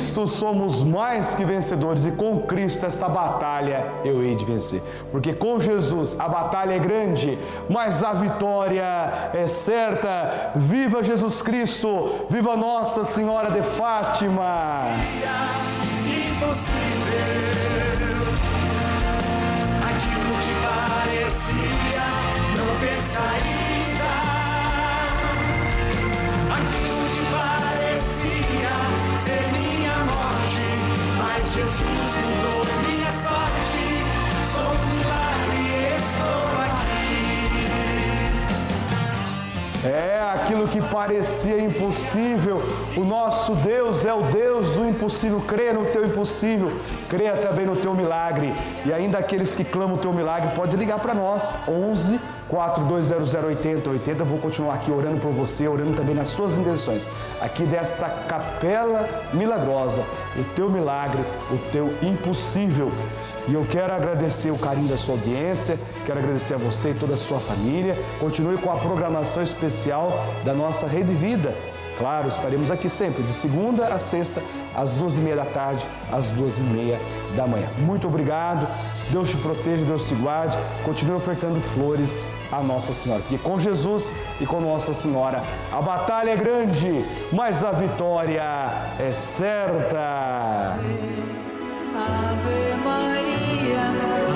Cristo 0.00 0.26
somos 0.26 0.82
mais 0.82 1.34
que 1.34 1.44
vencedores 1.44 2.06
e 2.06 2.10
com 2.10 2.40
Cristo 2.40 2.86
esta 2.86 3.06
batalha 3.06 3.84
eu 4.02 4.22
hei 4.22 4.34
de 4.34 4.46
vencer. 4.46 4.82
Porque 5.12 5.34
com 5.34 5.60
Jesus 5.60 6.18
a 6.18 6.26
batalha 6.26 6.72
é 6.72 6.78
grande, 6.78 7.38
mas 7.68 8.02
a 8.02 8.14
vitória 8.14 9.30
é 9.34 9.46
certa. 9.46 10.52
Viva 10.56 11.02
Jesus 11.02 11.42
Cristo! 11.42 12.26
Viva 12.30 12.56
Nossa 12.56 13.04
Senhora 13.04 13.50
de 13.50 13.60
Fátima! 13.60 14.84
Jesus 31.52 31.82
mudou 31.82 32.69
aquilo 40.60 40.68
que 40.68 40.80
parecia 40.82 41.58
impossível. 41.60 42.62
O 42.96 43.00
nosso 43.00 43.54
Deus 43.54 44.04
é 44.04 44.12
o 44.12 44.22
Deus 44.22 44.70
do 44.74 44.88
impossível. 44.88 45.40
Creia 45.46 45.72
no 45.72 45.86
teu 45.86 46.04
impossível, 46.04 46.70
creia 47.08 47.36
também 47.36 47.64
no 47.64 47.76
teu 47.76 47.94
milagre. 47.94 48.52
E 48.84 48.92
ainda 48.92 49.18
aqueles 49.18 49.54
que 49.54 49.64
clamam 49.64 49.96
o 49.96 49.98
teu 49.98 50.12
milagre, 50.12 50.50
pode 50.54 50.76
ligar 50.76 50.98
para 50.98 51.14
nós, 51.14 51.56
11 51.68 52.20
4200 52.48 53.34
8080. 53.34 54.22
Eu 54.22 54.26
vou 54.26 54.38
continuar 54.38 54.74
aqui 54.74 54.90
orando 54.90 55.20
por 55.20 55.32
você, 55.32 55.68
orando 55.68 55.96
também 55.96 56.14
nas 56.14 56.28
suas 56.28 56.58
intenções. 56.58 57.08
Aqui 57.40 57.64
desta 57.64 58.08
capela 58.08 59.08
milagrosa, 59.32 60.02
o 60.36 60.44
teu 60.54 60.68
milagre, 60.68 61.22
o 61.50 61.58
teu 61.70 61.94
impossível. 62.02 62.90
E 63.48 63.54
eu 63.54 63.66
quero 63.68 63.92
agradecer 63.92 64.50
o 64.50 64.58
carinho 64.58 64.88
da 64.88 64.96
sua 64.96 65.14
audiência, 65.14 65.78
quero 66.04 66.18
agradecer 66.18 66.54
a 66.54 66.58
você 66.58 66.90
e 66.90 66.94
toda 66.94 67.14
a 67.14 67.18
sua 67.18 67.38
família. 67.38 67.96
Continue 68.18 68.58
com 68.58 68.70
a 68.70 68.76
programação 68.76 69.42
especial 69.42 70.12
da 70.44 70.52
nossa 70.52 70.86
Rede 70.86 71.12
Vida. 71.14 71.54
claro, 71.98 72.28
estaremos 72.28 72.70
aqui 72.70 72.88
sempre, 72.88 73.22
de 73.22 73.32
segunda 73.32 73.88
a 73.88 73.98
sexta, 73.98 74.42
às 74.74 74.94
duas 74.94 75.18
e 75.18 75.20
meia 75.20 75.36
da 75.36 75.44
tarde, 75.44 75.84
às 76.10 76.30
duas 76.30 76.58
e 76.58 76.62
meia 76.62 76.98
da 77.36 77.46
manhã. 77.46 77.68
Muito 77.78 78.08
obrigado, 78.08 78.66
Deus 79.10 79.28
te 79.28 79.36
proteja, 79.36 79.84
Deus 79.84 80.04
te 80.04 80.14
guarde, 80.14 80.56
continue 80.82 81.16
ofertando 81.16 81.60
flores 81.60 82.26
à 82.50 82.62
Nossa 82.62 82.92
Senhora. 82.94 83.20
Porque 83.20 83.36
com 83.36 83.60
Jesus 83.60 84.10
e 84.40 84.46
com 84.46 84.60
Nossa 84.60 84.94
Senhora, 84.94 85.42
a 85.70 85.82
batalha 85.82 86.30
é 86.30 86.36
grande, 86.36 87.04
mas 87.32 87.62
a 87.62 87.70
vitória 87.70 88.42
é 88.98 89.12
certa. 89.12 90.78
am. 93.74 94.29